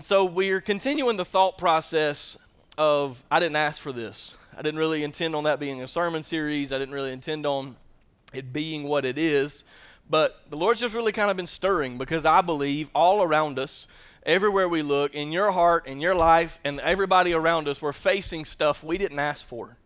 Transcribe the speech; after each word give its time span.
And 0.00 0.04
so 0.06 0.24
we're 0.24 0.62
continuing 0.62 1.18
the 1.18 1.26
thought 1.26 1.58
process 1.58 2.38
of 2.78 3.22
I 3.30 3.38
didn't 3.38 3.56
ask 3.56 3.82
for 3.82 3.92
this. 3.92 4.38
I 4.56 4.62
didn't 4.62 4.80
really 4.80 5.04
intend 5.04 5.34
on 5.34 5.44
that 5.44 5.60
being 5.60 5.82
a 5.82 5.86
sermon 5.86 6.22
series. 6.22 6.72
I 6.72 6.78
didn't 6.78 6.94
really 6.94 7.12
intend 7.12 7.44
on 7.44 7.76
it 8.32 8.50
being 8.50 8.84
what 8.84 9.04
it 9.04 9.18
is. 9.18 9.64
But 10.08 10.40
the 10.48 10.56
Lord's 10.56 10.80
just 10.80 10.94
really 10.94 11.12
kind 11.12 11.30
of 11.30 11.36
been 11.36 11.46
stirring 11.46 11.98
because 11.98 12.24
I 12.24 12.40
believe 12.40 12.88
all 12.94 13.22
around 13.22 13.58
us, 13.58 13.88
everywhere 14.24 14.70
we 14.70 14.80
look, 14.80 15.14
in 15.14 15.32
your 15.32 15.52
heart, 15.52 15.86
in 15.86 16.00
your 16.00 16.14
life, 16.14 16.60
and 16.64 16.80
everybody 16.80 17.34
around 17.34 17.68
us, 17.68 17.82
we're 17.82 17.92
facing 17.92 18.46
stuff 18.46 18.82
we 18.82 18.96
didn't 18.96 19.18
ask 19.18 19.44
for. 19.44 19.76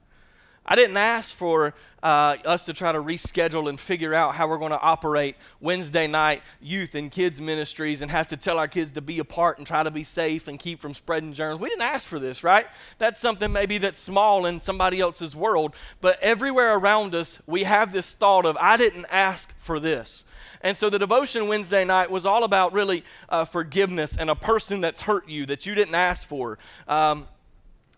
I 0.66 0.76
didn't 0.76 0.96
ask 0.96 1.34
for 1.34 1.74
uh, 2.02 2.36
us 2.44 2.64
to 2.66 2.72
try 2.72 2.92
to 2.92 2.98
reschedule 2.98 3.68
and 3.68 3.78
figure 3.78 4.14
out 4.14 4.34
how 4.34 4.48
we're 4.48 4.58
going 4.58 4.72
to 4.72 4.80
operate 4.80 5.36
Wednesday 5.60 6.06
night 6.06 6.42
youth 6.60 6.94
and 6.94 7.10
kids 7.10 7.40
ministries 7.40 8.00
and 8.00 8.10
have 8.10 8.28
to 8.28 8.36
tell 8.36 8.58
our 8.58 8.68
kids 8.68 8.90
to 8.92 9.02
be 9.02 9.18
apart 9.18 9.58
and 9.58 9.66
try 9.66 9.82
to 9.82 9.90
be 9.90 10.02
safe 10.02 10.48
and 10.48 10.58
keep 10.58 10.80
from 10.80 10.94
spreading 10.94 11.32
germs. 11.34 11.60
We 11.60 11.68
didn't 11.68 11.82
ask 11.82 12.06
for 12.06 12.18
this, 12.18 12.42
right? 12.42 12.66
That's 12.98 13.20
something 13.20 13.52
maybe 13.52 13.76
that's 13.78 13.98
small 13.98 14.46
in 14.46 14.58
somebody 14.60 15.00
else's 15.00 15.36
world, 15.36 15.74
but 16.00 16.18
everywhere 16.20 16.76
around 16.76 17.14
us, 17.14 17.42
we 17.46 17.64
have 17.64 17.92
this 17.92 18.14
thought 18.14 18.46
of, 18.46 18.56
I 18.58 18.76
didn't 18.78 19.06
ask 19.10 19.54
for 19.58 19.78
this. 19.78 20.24
And 20.62 20.74
so 20.74 20.88
the 20.88 20.98
devotion 20.98 21.46
Wednesday 21.46 21.84
night 21.84 22.10
was 22.10 22.24
all 22.24 22.42
about 22.42 22.72
really 22.72 23.04
uh, 23.28 23.44
forgiveness 23.44 24.16
and 24.16 24.30
a 24.30 24.34
person 24.34 24.80
that's 24.80 25.02
hurt 25.02 25.28
you 25.28 25.44
that 25.46 25.66
you 25.66 25.74
didn't 25.74 25.94
ask 25.94 26.26
for. 26.26 26.58
Um, 26.88 27.28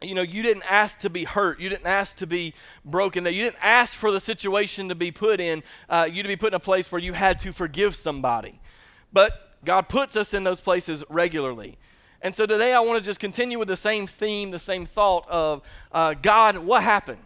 you 0.03 0.15
know, 0.15 0.23
you 0.23 0.43
didn't 0.43 0.65
ask 0.65 0.99
to 1.01 1.11
be 1.11 1.25
hurt. 1.25 1.59
You 1.59 1.69
didn't 1.69 1.87
ask 1.87 2.19
to 2.19 2.27
be 2.27 2.55
broken. 2.85 3.25
You 3.25 3.33
didn't 3.33 3.63
ask 3.63 3.97
for 3.97 4.11
the 4.11 4.21
situation 4.21 4.89
to 4.89 4.95
be 4.95 5.11
put 5.11 5.41
in, 5.41 5.63
uh, 5.89 6.09
you 6.11 6.23
to 6.23 6.29
be 6.29 6.37
put 6.37 6.49
in 6.49 6.55
a 6.55 6.61
place 6.61 6.93
where 6.93 7.01
you 7.01 7.13
had 7.13 7.39
to 7.41 7.53
forgive 7.53 7.95
somebody. 7.95 8.61
But 9.13 9.59
God 9.65 9.89
puts 9.89 10.17
us 10.17 10.35
in 10.35 10.45
those 10.45 10.61
places 10.61 11.03
regularly. 11.09 11.79
And 12.23 12.35
so 12.35 12.47
today 12.47 12.73
I 12.73 12.81
want 12.81 13.03
to 13.03 13.09
just 13.09 13.21
continue 13.21 13.59
with 13.59 13.69
the 13.69 13.77
same 13.77 14.07
theme, 14.07 14.51
the 14.51 14.59
same 14.59 14.87
thought 14.87 15.29
of 15.29 15.63
uh, 15.93 16.15
God, 16.15 16.59
what 16.59 16.83
happened? 16.83 17.23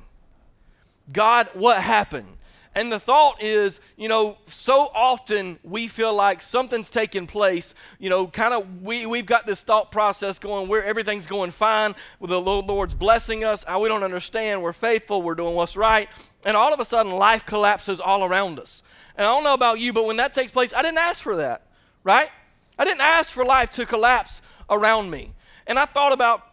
God, 1.12 1.48
what 1.54 1.82
happened? 1.82 2.28
And 2.72 2.92
the 2.92 3.00
thought 3.00 3.42
is, 3.42 3.80
you 3.96 4.08
know, 4.08 4.36
so 4.46 4.90
often 4.94 5.58
we 5.64 5.88
feel 5.88 6.14
like 6.14 6.40
something's 6.40 6.88
taking 6.88 7.26
place, 7.26 7.74
you 7.98 8.08
know, 8.08 8.28
kind 8.28 8.54
of 8.54 8.82
we, 8.82 9.06
we've 9.06 9.26
got 9.26 9.44
this 9.44 9.64
thought 9.64 9.90
process 9.90 10.38
going 10.38 10.68
where 10.68 10.84
everything's 10.84 11.26
going 11.26 11.50
fine, 11.50 11.96
the 12.20 12.40
Lord's 12.40 12.94
blessing 12.94 13.42
us, 13.42 13.64
we 13.66 13.88
don't 13.88 14.04
understand, 14.04 14.62
we're 14.62 14.72
faithful, 14.72 15.20
we're 15.20 15.34
doing 15.34 15.56
what's 15.56 15.76
right, 15.76 16.08
and 16.44 16.56
all 16.56 16.72
of 16.72 16.78
a 16.78 16.84
sudden 16.84 17.10
life 17.10 17.44
collapses 17.44 18.00
all 18.00 18.22
around 18.22 18.60
us. 18.60 18.84
And 19.16 19.26
I 19.26 19.30
don't 19.30 19.42
know 19.42 19.54
about 19.54 19.80
you, 19.80 19.92
but 19.92 20.06
when 20.06 20.18
that 20.18 20.32
takes 20.32 20.52
place, 20.52 20.72
I 20.72 20.82
didn't 20.82 20.98
ask 20.98 21.20
for 21.20 21.36
that, 21.36 21.66
right? 22.04 22.30
I 22.78 22.84
didn't 22.84 23.00
ask 23.00 23.32
for 23.32 23.44
life 23.44 23.70
to 23.70 23.84
collapse 23.84 24.42
around 24.70 25.10
me. 25.10 25.32
And 25.66 25.76
I 25.76 25.86
thought 25.86 26.12
about 26.12 26.46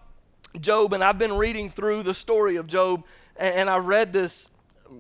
Job, 0.60 0.94
and 0.94 1.04
I've 1.04 1.20
been 1.20 1.34
reading 1.34 1.70
through 1.70 2.02
the 2.02 2.16
story 2.16 2.56
of 2.56 2.66
Job, 2.66 3.06
and, 3.36 3.54
and 3.54 3.70
I 3.70 3.78
read 3.78 4.12
this 4.12 4.50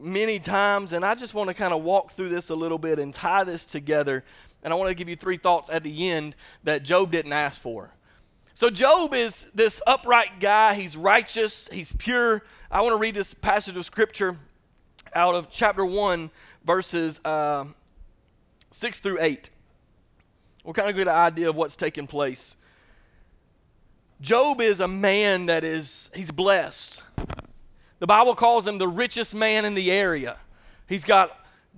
many 0.01 0.39
times, 0.39 0.93
and 0.93 1.03
I 1.03 1.15
just 1.15 1.33
want 1.33 1.47
to 1.49 1.53
kind 1.53 1.73
of 1.73 1.83
walk 1.83 2.11
through 2.11 2.29
this 2.29 2.49
a 2.49 2.55
little 2.55 2.77
bit 2.77 2.99
and 2.99 3.13
tie 3.13 3.43
this 3.43 3.65
together. 3.65 4.23
And 4.63 4.73
I 4.73 4.75
want 4.75 4.89
to 4.89 4.95
give 4.95 5.07
you 5.09 5.15
three 5.15 5.37
thoughts 5.37 5.69
at 5.69 5.83
the 5.83 6.09
end 6.09 6.35
that 6.63 6.83
Job 6.83 7.11
didn't 7.11 7.33
ask 7.33 7.61
for. 7.61 7.91
So, 8.53 8.69
Job 8.69 9.13
is 9.13 9.51
this 9.53 9.81
upright 9.85 10.39
guy. 10.39 10.73
He's 10.73 10.97
righteous, 10.97 11.69
he's 11.71 11.93
pure. 11.93 12.43
I 12.71 12.81
want 12.81 12.93
to 12.93 12.97
read 12.97 13.13
this 13.13 13.33
passage 13.33 13.77
of 13.77 13.85
scripture 13.85 14.37
out 15.13 15.35
of 15.35 15.49
chapter 15.49 15.85
1, 15.85 16.29
verses 16.65 17.19
uh, 17.23 17.65
6 18.71 18.99
through 18.99 19.17
8. 19.21 19.49
We'll 20.63 20.73
kind 20.73 20.89
of 20.89 20.95
get 20.95 21.07
an 21.07 21.15
idea 21.15 21.49
of 21.49 21.55
what's 21.55 21.75
taking 21.75 22.07
place. 22.07 22.57
Job 24.19 24.59
is 24.59 24.79
a 24.79 24.87
man 24.87 25.45
that 25.45 25.63
is, 25.63 26.09
he's 26.13 26.31
blessed. 26.31 27.03
The 27.99 28.07
Bible 28.07 28.35
calls 28.35 28.67
him 28.67 28.77
the 28.77 28.87
richest 28.87 29.33
man 29.33 29.65
in 29.65 29.73
the 29.73 29.91
area. 29.91 30.37
He's 30.87 31.03
got 31.03 31.37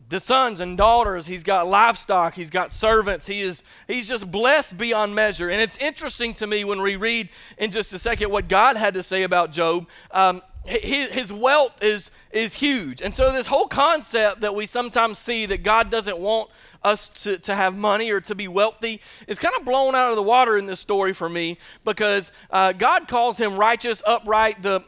the 0.10 0.20
sons 0.20 0.60
and 0.60 0.78
daughters, 0.78 1.26
he's 1.26 1.44
got 1.44 1.68
livestock, 1.68 2.34
he's 2.34 2.50
got 2.50 2.74
servants. 2.74 3.28
He 3.28 3.42
is 3.42 3.64
he's 3.88 4.08
just 4.08 4.30
blessed 4.32 4.78
beyond 4.78 5.14
measure. 5.14 5.50
And 5.50 5.62
it's 5.62 5.78
interesting 5.78 6.34
to 6.36 6.48
me 6.48 6.64
when 6.64 6.82
we 6.82 6.96
read 6.96 7.30
in 7.58 7.72
just 7.72 7.94
a 7.94 8.00
second 8.00 8.32
what 8.32 8.48
God 8.48 8.76
had 8.76 8.94
to 8.96 9.04
say 9.04 9.24
about 9.24 9.52
Job. 9.52 9.88
Um, 10.12 10.42
his, 10.66 11.32
wealth 11.32 11.82
is 11.82 12.12
is 12.32 12.54
huge. 12.54 13.02
And 13.02 13.14
so 13.14 13.32
this 13.32 13.48
whole 13.48 13.68
concept 13.68 14.42
that 14.42 14.54
we 14.54 14.66
sometimes 14.66 15.18
see 15.18 15.46
that 15.48 15.64
God 15.64 15.90
doesn't 15.90 16.18
want 16.18 16.50
us 16.84 17.10
to, 17.10 17.38
to 17.40 17.56
have 17.56 17.76
money 17.76 18.12
or 18.12 18.22
to 18.22 18.36
be 18.36 18.48
wealthy 18.48 19.02
is 19.28 19.38
kind 19.38 19.56
of 19.58 19.66
blown 19.66 19.96
out 19.96 20.12
of 20.12 20.16
the 20.16 20.24
water 20.24 20.58
in 20.58 20.66
this 20.66 20.80
story 20.80 21.14
for 21.14 21.28
me 21.28 21.58
because 21.84 22.32
uh, 22.52 22.72
God 22.72 23.08
calls 23.08 23.38
him 23.38 23.58
righteous, 23.58 24.02
upright, 24.06 24.62
the 24.62 24.82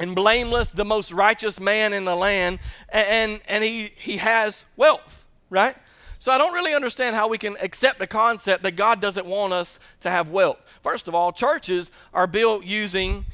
and 0.00 0.14
blameless, 0.14 0.70
the 0.70 0.84
most 0.84 1.12
righteous 1.12 1.58
man 1.58 1.92
in 1.92 2.04
the 2.04 2.14
land, 2.14 2.58
and, 2.88 3.40
and 3.48 3.64
he, 3.64 3.92
he 3.98 4.18
has 4.18 4.64
wealth, 4.76 5.24
right? 5.50 5.76
So 6.20 6.32
I 6.32 6.38
don't 6.38 6.52
really 6.52 6.74
understand 6.74 7.14
how 7.14 7.28
we 7.28 7.38
can 7.38 7.56
accept 7.60 7.98
the 7.98 8.06
concept 8.06 8.62
that 8.64 8.72
God 8.72 9.00
doesn't 9.00 9.26
want 9.26 9.52
us 9.52 9.78
to 10.00 10.10
have 10.10 10.28
wealth. 10.28 10.58
First 10.82 11.08
of 11.08 11.14
all, 11.14 11.32
churches 11.32 11.90
are 12.12 12.26
built 12.26 12.64
using 12.64 13.24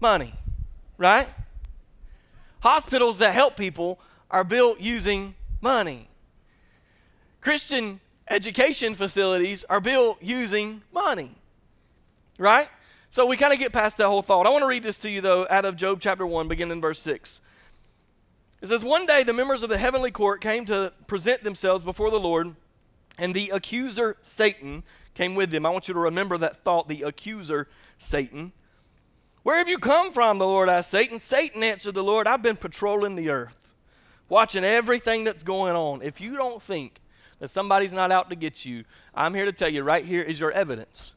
money, 0.00 0.34
right? 0.98 1.28
Hospitals 2.60 3.18
that 3.18 3.34
help 3.34 3.56
people 3.56 3.98
are 4.30 4.44
built 4.44 4.80
using 4.80 5.34
money. 5.60 6.08
Christian 7.40 8.00
education 8.28 8.94
facilities 8.94 9.64
are 9.68 9.80
built 9.80 10.22
using 10.22 10.82
money, 10.92 11.34
right? 12.38 12.68
So 13.14 13.26
we 13.26 13.36
kind 13.36 13.52
of 13.52 13.60
get 13.60 13.72
past 13.72 13.98
that 13.98 14.08
whole 14.08 14.22
thought. 14.22 14.44
I 14.44 14.50
want 14.50 14.62
to 14.62 14.66
read 14.66 14.82
this 14.82 14.98
to 14.98 15.08
you, 15.08 15.20
though, 15.20 15.46
out 15.48 15.64
of 15.64 15.76
Job 15.76 16.00
chapter 16.00 16.26
1, 16.26 16.48
beginning 16.48 16.72
in 16.72 16.80
verse 16.80 16.98
6. 16.98 17.42
It 18.60 18.66
says, 18.66 18.82
One 18.82 19.06
day 19.06 19.22
the 19.22 19.32
members 19.32 19.62
of 19.62 19.68
the 19.68 19.78
heavenly 19.78 20.10
court 20.10 20.40
came 20.40 20.64
to 20.64 20.92
present 21.06 21.44
themselves 21.44 21.84
before 21.84 22.10
the 22.10 22.18
Lord, 22.18 22.56
and 23.16 23.32
the 23.32 23.50
accuser, 23.50 24.16
Satan, 24.20 24.82
came 25.14 25.36
with 25.36 25.52
them. 25.52 25.64
I 25.64 25.68
want 25.68 25.86
you 25.86 25.94
to 25.94 26.00
remember 26.00 26.36
that 26.38 26.56
thought, 26.56 26.88
the 26.88 27.02
accuser, 27.02 27.68
Satan. 27.98 28.50
Where 29.44 29.58
have 29.58 29.68
you 29.68 29.78
come 29.78 30.12
from? 30.12 30.38
The 30.38 30.46
Lord 30.46 30.68
asked 30.68 30.90
Satan. 30.90 31.20
Satan 31.20 31.62
answered 31.62 31.94
the 31.94 32.02
Lord, 32.02 32.26
I've 32.26 32.42
been 32.42 32.56
patrolling 32.56 33.14
the 33.14 33.30
earth, 33.30 33.76
watching 34.28 34.64
everything 34.64 35.22
that's 35.22 35.44
going 35.44 35.76
on. 35.76 36.02
If 36.02 36.20
you 36.20 36.36
don't 36.36 36.60
think 36.60 37.00
that 37.38 37.50
somebody's 37.50 37.92
not 37.92 38.10
out 38.10 38.28
to 38.30 38.34
get 38.34 38.64
you, 38.64 38.82
I'm 39.14 39.34
here 39.34 39.44
to 39.44 39.52
tell 39.52 39.68
you 39.68 39.84
right 39.84 40.04
here 40.04 40.22
is 40.24 40.40
your 40.40 40.50
evidence. 40.50 41.14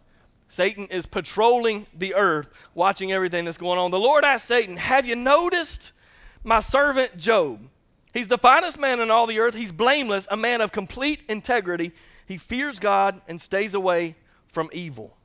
Satan 0.47 0.87
is 0.87 1.05
patrolling 1.05 1.87
the 1.93 2.15
earth, 2.15 2.49
watching 2.73 3.11
everything 3.11 3.45
that's 3.45 3.57
going 3.57 3.77
on. 3.77 3.91
The 3.91 3.99
Lord 3.99 4.23
asked 4.23 4.45
Satan, 4.45 4.77
Have 4.77 5.05
you 5.05 5.15
noticed 5.15 5.91
my 6.43 6.59
servant 6.59 7.17
Job? 7.17 7.67
He's 8.13 8.27
the 8.27 8.37
finest 8.37 8.79
man 8.79 8.99
in 8.99 9.11
all 9.11 9.27
the 9.27 9.39
earth. 9.39 9.53
He's 9.53 9.71
blameless, 9.71 10.27
a 10.31 10.37
man 10.37 10.61
of 10.61 10.71
complete 10.71 11.23
integrity. 11.27 11.91
He 12.25 12.37
fears 12.37 12.79
God 12.79 13.21
and 13.27 13.39
stays 13.39 13.73
away 13.73 14.15
from 14.47 14.69
evil. 14.73 15.15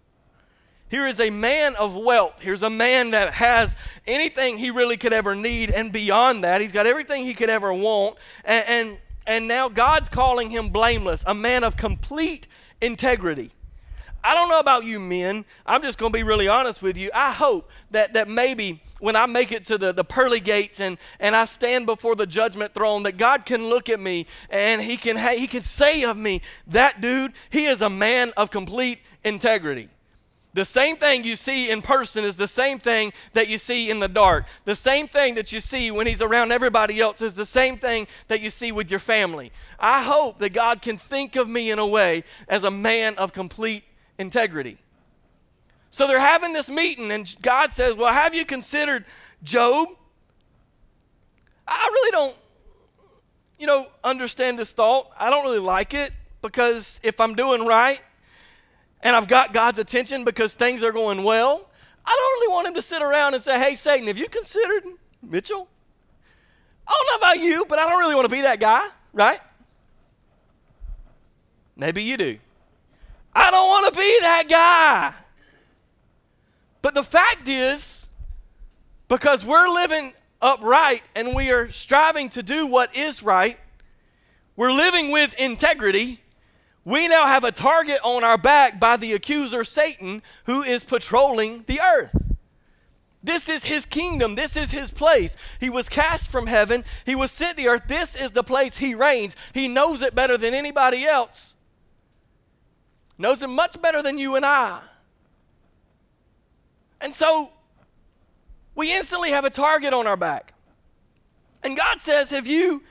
Here 0.88 1.06
is 1.06 1.20
a 1.20 1.30
man 1.30 1.74
of 1.76 1.94
wealth. 1.94 2.42
Here's 2.42 2.62
a 2.62 2.69
man 2.69 3.12
that 3.12 3.32
has 3.32 3.76
anything 4.06 4.58
he 4.58 4.70
really 4.70 4.98
could 4.98 5.14
ever 5.14 5.34
need 5.34 5.70
and 5.70 5.90
beyond 5.90 6.44
that. 6.44 6.60
He's 6.60 6.72
got 6.72 6.86
everything 6.86 7.24
he 7.24 7.32
could 7.32 7.48
ever 7.48 7.72
want. 7.72 8.19
And, 8.44 8.64
and, 8.69 8.98
and 9.26 9.48
now 9.48 9.70
God's 9.70 10.10
calling 10.10 10.50
him 10.50 10.69
blameless, 10.69 11.24
a 11.26 11.32
man 11.32 11.64
of 11.64 11.78
complete 11.78 12.46
integrity. 12.82 13.52
I 14.24 14.34
don't 14.34 14.48
know 14.48 14.60
about 14.60 14.84
you 14.84 15.00
men. 15.00 15.44
I'm 15.66 15.82
just 15.82 15.98
going 15.98 16.12
to 16.12 16.16
be 16.16 16.22
really 16.22 16.46
honest 16.46 16.80
with 16.82 16.96
you. 16.96 17.10
I 17.12 17.32
hope 17.32 17.69
that, 17.90 18.12
that 18.12 18.28
maybe 18.28 18.80
when 19.00 19.16
I 19.16 19.26
make 19.26 19.50
it 19.50 19.64
to 19.64 19.78
the, 19.78 19.92
the 19.92 20.04
pearly 20.04 20.38
gates 20.38 20.78
and, 20.78 20.96
and 21.19 21.34
I 21.34 21.44
stand 21.44 21.86
before 21.86 22.14
the 22.14 22.26
judgment 22.26 22.72
throne, 22.72 23.02
that 23.02 23.16
God 23.16 23.44
can 23.44 23.66
look 23.66 23.88
at 23.88 23.98
me 23.98 24.26
and 24.48 24.80
he 24.80 24.96
can, 24.96 25.16
he 25.36 25.46
can 25.46 25.62
say 25.62 26.04
of 26.04 26.16
me, 26.16 26.40
that 26.69 27.00
dude, 27.00 27.32
he 27.50 27.66
is 27.66 27.80
a 27.80 27.90
man 27.90 28.32
of 28.36 28.50
complete 28.50 29.00
integrity. 29.24 29.88
The 30.54 30.64
same 30.66 30.98
thing 30.98 31.24
you 31.24 31.34
see 31.34 31.70
in 31.70 31.80
person 31.80 32.24
is 32.24 32.36
the 32.36 32.46
same 32.46 32.78
thing 32.78 33.12
that 33.32 33.48
you 33.48 33.56
see 33.56 33.90
in 33.90 34.00
the 34.00 34.08
dark. 34.08 34.44
The 34.66 34.76
same 34.76 35.08
thing 35.08 35.34
that 35.36 35.50
you 35.50 35.60
see 35.60 35.90
when 35.90 36.06
he's 36.06 36.20
around 36.20 36.52
everybody 36.52 37.00
else 37.00 37.22
is 37.22 37.32
the 37.32 37.46
same 37.46 37.78
thing 37.78 38.06
that 38.28 38.42
you 38.42 38.50
see 38.50 38.70
with 38.70 38.90
your 38.90 39.00
family. 39.00 39.50
I 39.80 40.02
hope 40.02 40.38
that 40.40 40.52
God 40.52 40.82
can 40.82 40.98
think 40.98 41.36
of 41.36 41.48
me 41.48 41.70
in 41.70 41.78
a 41.78 41.86
way 41.86 42.24
as 42.48 42.64
a 42.64 42.70
man 42.70 43.14
of 43.16 43.32
complete 43.32 43.84
integrity. 44.18 44.78
So 45.90 46.06
they're 46.06 46.20
having 46.20 46.52
this 46.54 46.70
meeting, 46.70 47.10
and 47.10 47.34
God 47.42 47.72
says, 47.74 47.94
Well, 47.94 48.12
have 48.12 48.34
you 48.34 48.44
considered 48.44 49.04
Job? 49.42 49.88
I 51.68 51.88
really 51.92 52.10
don't, 52.10 52.36
you 53.58 53.66
know, 53.66 53.86
understand 54.02 54.58
this 54.58 54.72
thought. 54.72 55.10
I 55.18 55.30
don't 55.30 55.44
really 55.44 55.58
like 55.58 55.94
it 55.94 56.12
because 56.40 56.98
if 57.02 57.20
I'm 57.20 57.34
doing 57.34 57.66
right, 57.66 58.00
and 59.02 59.14
I've 59.14 59.28
got 59.28 59.52
God's 59.52 59.78
attention 59.78 60.24
because 60.24 60.54
things 60.54 60.82
are 60.82 60.92
going 60.92 61.24
well, 61.24 61.68
I 62.04 62.10
don't 62.10 62.40
really 62.40 62.54
want 62.54 62.68
him 62.68 62.74
to 62.74 62.82
sit 62.82 63.02
around 63.02 63.34
and 63.34 63.42
say, 63.42 63.58
Hey, 63.58 63.74
Satan, 63.74 64.06
have 64.06 64.18
you 64.18 64.28
considered 64.28 64.84
Mitchell? 65.22 65.68
I 66.86 66.90
don't 66.90 67.20
know 67.20 67.26
about 67.26 67.44
you, 67.44 67.64
but 67.68 67.78
I 67.78 67.88
don't 67.88 68.00
really 68.00 68.14
want 68.14 68.28
to 68.28 68.34
be 68.34 68.40
that 68.42 68.60
guy, 68.60 68.88
right? 69.12 69.40
Maybe 71.76 72.02
you 72.02 72.16
do. 72.16 72.38
I 73.34 73.50
don't 73.50 73.69
want 73.69 73.93
to 73.93 73.99
be 73.99 74.19
that 74.20 74.44
guy. 74.49 75.14
But 76.82 76.94
the 76.94 77.05
fact 77.05 77.49
is, 77.49 78.06
because 79.08 79.44
we're 79.44 79.69
living 79.69 80.12
upright 80.40 81.02
and 81.14 81.34
we 81.34 81.50
are 81.50 81.70
striving 81.70 82.29
to 82.31 82.43
do 82.43 82.67
what 82.67 82.94
is 82.96 83.23
right, 83.23 83.58
we're 84.56 84.73
living 84.73 85.11
with 85.11 85.34
integrity, 85.34 86.20
we 86.84 87.08
now 87.08 87.26
have 87.26 87.44
a 87.44 87.52
target 87.52 88.00
on 88.02 88.25
our 88.25 88.37
back 88.37 88.81
by 88.81 88.96
the 88.96 89.12
accuser 89.12 89.64
Satan 89.64 90.23
who 90.44 90.62
is 90.62 90.82
patrolling 90.82 91.64
the 91.67 91.81
earth. 91.81 92.34
This 93.23 93.49
is 93.49 93.62
his 93.62 93.87
kingdom. 93.87 94.34
This 94.34 94.56
is 94.56 94.73
his 94.73 94.90
place. 94.90 95.37
He 95.61 95.70
was 95.70 95.88
cast 95.88 96.31
from 96.31 96.49
heaven. 96.49 96.84
He 97.06 97.14
was 97.14 97.31
sent 97.31 97.56
to 97.56 97.62
the 97.62 97.69
earth. 97.69 97.84
This 97.87 98.17
is 98.17 98.32
the 98.32 98.43
place 98.43 98.79
he 98.79 98.96
reigns. 98.96 99.37
He 99.55 99.69
knows 99.69 100.02
it 100.02 100.14
better 100.14 100.37
than 100.37 100.55
anybody 100.55 101.05
else. 101.05 101.55
Knows 103.18 103.42
him 103.42 103.54
much 103.54 103.80
better 103.80 104.02
than 104.02 104.18
you 104.18 104.36
and 104.36 104.44
I. 104.44 104.80
And 107.00 107.12
so 107.12 107.50
we 108.74 108.94
instantly 108.94 109.30
have 109.30 109.44
a 109.44 109.50
target 109.50 109.92
on 109.92 110.06
our 110.06 110.16
back. 110.16 110.54
And 111.62 111.76
God 111.76 112.00
says, 112.00 112.30
Have 112.30 112.46
you 112.46 112.82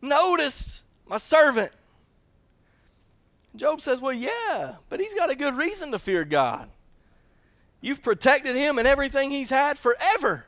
noticed 0.00 0.84
my 1.06 1.16
servant? 1.18 1.72
Job 3.54 3.80
says, 3.80 4.00
Well, 4.00 4.12
yeah, 4.12 4.76
but 4.88 5.00
he's 5.00 5.14
got 5.14 5.30
a 5.30 5.34
good 5.34 5.56
reason 5.56 5.92
to 5.92 5.98
fear 5.98 6.24
God. 6.24 6.68
You've 7.80 8.02
protected 8.02 8.56
him 8.56 8.78
and 8.78 8.86
everything 8.86 9.30
he's 9.30 9.50
had 9.50 9.78
forever. 9.78 10.46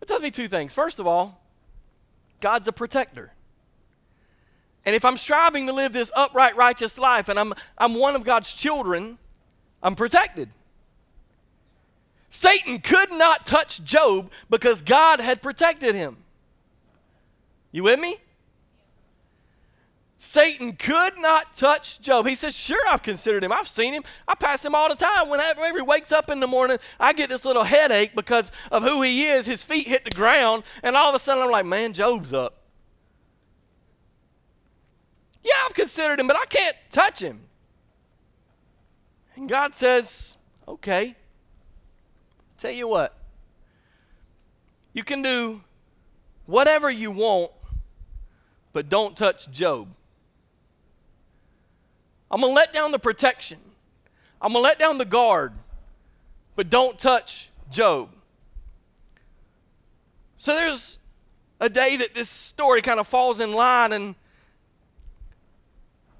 It 0.00 0.08
tells 0.08 0.22
me 0.22 0.30
two 0.30 0.48
things. 0.48 0.74
First 0.74 1.00
of 1.00 1.06
all, 1.06 1.40
God's 2.40 2.68
a 2.68 2.72
protector. 2.72 3.32
And 4.84 4.94
if 4.96 5.04
I'm 5.04 5.16
striving 5.16 5.66
to 5.66 5.72
live 5.72 5.92
this 5.92 6.10
upright, 6.14 6.56
righteous 6.56 6.98
life 6.98 7.28
and 7.28 7.38
I'm, 7.38 7.54
I'm 7.78 7.94
one 7.94 8.16
of 8.16 8.24
God's 8.24 8.54
children, 8.54 9.18
I'm 9.82 9.94
protected. 9.94 10.48
Satan 12.30 12.80
could 12.80 13.12
not 13.12 13.46
touch 13.46 13.84
Job 13.84 14.30
because 14.48 14.82
God 14.82 15.20
had 15.20 15.42
protected 15.42 15.94
him. 15.94 16.16
You 17.70 17.82
with 17.82 18.00
me? 18.00 18.16
Satan 20.18 20.74
could 20.74 21.18
not 21.18 21.54
touch 21.54 22.00
Job. 22.00 22.26
He 22.26 22.36
says, 22.36 22.56
Sure, 22.56 22.80
I've 22.88 23.02
considered 23.02 23.42
him. 23.42 23.52
I've 23.52 23.66
seen 23.66 23.92
him. 23.92 24.04
I 24.28 24.34
pass 24.36 24.64
him 24.64 24.74
all 24.74 24.88
the 24.88 24.94
time. 24.94 25.28
Whenever 25.28 25.66
he 25.74 25.82
wakes 25.82 26.12
up 26.12 26.30
in 26.30 26.38
the 26.38 26.46
morning, 26.46 26.78
I 27.00 27.12
get 27.12 27.28
this 27.28 27.44
little 27.44 27.64
headache 27.64 28.14
because 28.14 28.52
of 28.70 28.84
who 28.84 29.02
he 29.02 29.26
is. 29.26 29.46
His 29.46 29.64
feet 29.64 29.88
hit 29.88 30.04
the 30.04 30.10
ground, 30.10 30.62
and 30.84 30.94
all 30.94 31.08
of 31.08 31.14
a 31.16 31.18
sudden 31.18 31.42
I'm 31.42 31.50
like, 31.50 31.66
Man, 31.66 31.92
Job's 31.92 32.32
up. 32.32 32.61
Yeah, 35.42 35.52
I've 35.66 35.74
considered 35.74 36.20
him, 36.20 36.26
but 36.26 36.36
I 36.36 36.44
can't 36.46 36.76
touch 36.90 37.20
him. 37.20 37.40
And 39.36 39.48
God 39.48 39.74
says, 39.74 40.36
Okay. 40.68 41.16
Tell 42.58 42.70
you 42.70 42.86
what, 42.86 43.18
you 44.92 45.02
can 45.02 45.20
do 45.20 45.62
whatever 46.46 46.88
you 46.88 47.10
want, 47.10 47.50
but 48.72 48.88
don't 48.88 49.16
touch 49.16 49.50
Job. 49.50 49.88
I'm 52.30 52.40
going 52.40 52.52
to 52.52 52.54
let 52.54 52.72
down 52.72 52.92
the 52.92 53.00
protection. 53.00 53.58
I'm 54.40 54.52
going 54.52 54.62
to 54.62 54.68
let 54.68 54.78
down 54.78 54.98
the 54.98 55.04
guard, 55.04 55.54
but 56.54 56.70
don't 56.70 56.98
touch 57.00 57.50
Job. 57.68 58.10
So 60.36 60.54
there's 60.54 61.00
a 61.60 61.68
day 61.68 61.96
that 61.96 62.14
this 62.14 62.28
story 62.28 62.80
kind 62.80 63.00
of 63.00 63.08
falls 63.08 63.40
in 63.40 63.52
line, 63.52 63.92
and 63.92 64.14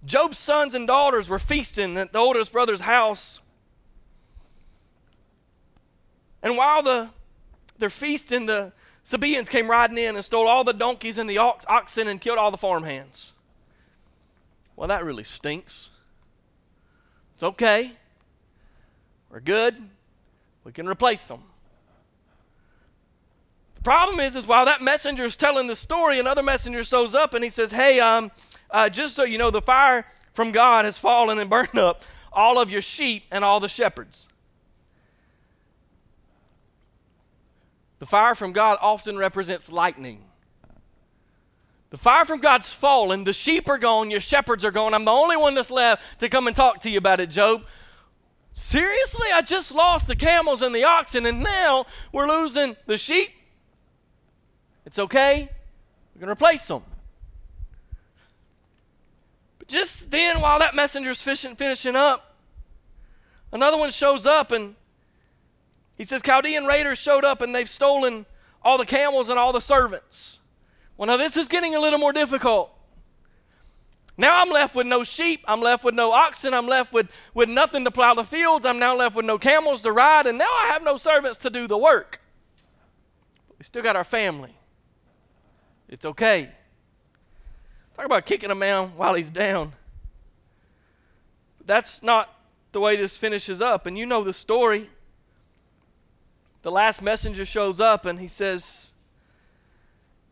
Job's 0.04 0.38
sons 0.38 0.74
and 0.74 0.86
daughters 0.86 1.28
were 1.28 1.38
feasting 1.38 1.96
at 1.96 2.12
the 2.12 2.18
oldest 2.18 2.52
brother's 2.52 2.80
house. 2.80 3.40
And 6.42 6.56
while 6.56 6.82
the, 6.82 7.10
they're 7.78 7.88
feasting, 7.88 8.46
the 8.46 8.72
Sabaeans 9.04 9.48
came 9.48 9.70
riding 9.70 9.98
in 9.98 10.16
and 10.16 10.24
stole 10.24 10.48
all 10.48 10.64
the 10.64 10.72
donkeys 10.72 11.18
and 11.18 11.30
the 11.30 11.38
ox, 11.38 11.64
oxen 11.68 12.08
and 12.08 12.20
killed 12.20 12.38
all 12.38 12.50
the 12.50 12.56
farmhands. 12.56 13.34
Well, 14.74 14.88
that 14.88 15.04
really 15.04 15.24
stinks. 15.24 15.92
It's 17.34 17.42
okay. 17.44 17.92
We're 19.30 19.40
good. 19.40 19.76
We 20.64 20.72
can 20.72 20.88
replace 20.88 21.26
them. 21.28 21.42
The 23.76 23.82
problem 23.82 24.20
is, 24.20 24.36
is 24.36 24.46
while 24.46 24.64
that 24.66 24.80
messenger 24.80 25.24
is 25.24 25.36
telling 25.36 25.66
the 25.66 25.74
story, 25.74 26.20
another 26.20 26.42
messenger 26.42 26.84
shows 26.84 27.14
up 27.14 27.34
and 27.34 27.42
he 27.42 27.50
says, 27.50 27.72
"Hey, 27.72 27.98
um, 27.98 28.30
uh, 28.72 28.88
just 28.88 29.14
so 29.14 29.24
you 29.24 29.38
know, 29.38 29.50
the 29.50 29.62
fire 29.62 30.06
from 30.34 30.50
God 30.50 30.84
has 30.84 30.98
fallen 30.98 31.38
and 31.38 31.48
burned 31.50 31.78
up 31.78 32.02
all 32.32 32.58
of 32.58 32.70
your 32.70 32.82
sheep 32.82 33.24
and 33.30 33.44
all 33.44 33.60
the 33.60 33.68
shepherds." 33.68 34.28
The 37.98 38.06
fire 38.06 38.34
from 38.34 38.52
God 38.52 38.78
often 38.80 39.16
represents 39.16 39.70
lightning. 39.70 40.24
The 41.90 41.98
fire 41.98 42.24
from 42.24 42.40
God's 42.40 42.72
fallen. 42.72 43.22
The 43.22 43.32
sheep 43.32 43.68
are 43.68 43.78
gone. 43.78 44.10
Your 44.10 44.18
shepherds 44.18 44.64
are 44.64 44.70
gone. 44.70 44.94
I'm 44.94 45.04
the 45.04 45.12
only 45.12 45.36
one 45.36 45.54
that's 45.54 45.70
left 45.70 46.18
to 46.20 46.28
come 46.28 46.46
and 46.46 46.56
talk 46.56 46.80
to 46.80 46.90
you 46.90 46.98
about 46.98 47.20
it, 47.20 47.28
Job. 47.28 47.64
Seriously? 48.50 49.28
I 49.32 49.42
just 49.42 49.72
lost 49.72 50.08
the 50.08 50.16
camels 50.16 50.62
and 50.62 50.74
the 50.74 50.84
oxen, 50.84 51.26
and 51.26 51.44
now 51.44 51.86
we're 52.10 52.26
losing 52.26 52.76
the 52.86 52.98
sheep? 52.98 53.28
It's 54.84 54.98
okay. 54.98 55.48
We're 56.14 56.20
going 56.20 56.26
to 56.26 56.32
replace 56.32 56.66
them. 56.66 56.82
Just 59.72 60.10
then, 60.10 60.42
while 60.42 60.58
that 60.58 60.74
messenger's 60.74 61.22
fishing, 61.22 61.56
finishing 61.56 61.96
up, 61.96 62.36
another 63.52 63.78
one 63.78 63.90
shows 63.90 64.26
up 64.26 64.52
and 64.52 64.74
he 65.96 66.04
says, 66.04 66.20
Chaldean 66.20 66.66
raiders 66.66 66.98
showed 66.98 67.24
up 67.24 67.40
and 67.40 67.54
they've 67.54 67.68
stolen 67.68 68.26
all 68.62 68.76
the 68.76 68.84
camels 68.84 69.30
and 69.30 69.38
all 69.38 69.50
the 69.50 69.62
servants. 69.62 70.40
Well, 70.98 71.06
now 71.06 71.16
this 71.16 71.38
is 71.38 71.48
getting 71.48 71.74
a 71.74 71.80
little 71.80 71.98
more 71.98 72.12
difficult. 72.12 72.70
Now 74.18 74.42
I'm 74.42 74.50
left 74.50 74.74
with 74.74 74.86
no 74.86 75.04
sheep. 75.04 75.42
I'm 75.48 75.62
left 75.62 75.84
with 75.84 75.94
no 75.94 76.12
oxen. 76.12 76.52
I'm 76.52 76.68
left 76.68 76.92
with, 76.92 77.10
with 77.32 77.48
nothing 77.48 77.86
to 77.86 77.90
plow 77.90 78.12
the 78.12 78.24
fields. 78.24 78.66
I'm 78.66 78.78
now 78.78 78.94
left 78.94 79.16
with 79.16 79.24
no 79.24 79.38
camels 79.38 79.80
to 79.82 79.92
ride. 79.92 80.26
And 80.26 80.36
now 80.36 80.44
I 80.44 80.66
have 80.66 80.84
no 80.84 80.98
servants 80.98 81.38
to 81.38 81.50
do 81.50 81.66
the 81.66 81.78
work. 81.78 82.20
We 83.58 83.64
still 83.64 83.82
got 83.82 83.96
our 83.96 84.04
family. 84.04 84.54
It's 85.88 86.04
okay. 86.04 86.50
Talk 88.02 88.06
about 88.06 88.26
kicking 88.26 88.50
a 88.50 88.56
man 88.56 88.88
while 88.96 89.14
he's 89.14 89.30
down. 89.30 89.74
That's 91.64 92.02
not 92.02 92.34
the 92.72 92.80
way 92.80 92.96
this 92.96 93.16
finishes 93.16 93.62
up. 93.62 93.86
And 93.86 93.96
you 93.96 94.06
know 94.06 94.24
the 94.24 94.32
story. 94.32 94.90
The 96.62 96.72
last 96.72 97.00
messenger 97.00 97.44
shows 97.44 97.78
up 97.78 98.04
and 98.04 98.18
he 98.18 98.26
says, 98.26 98.90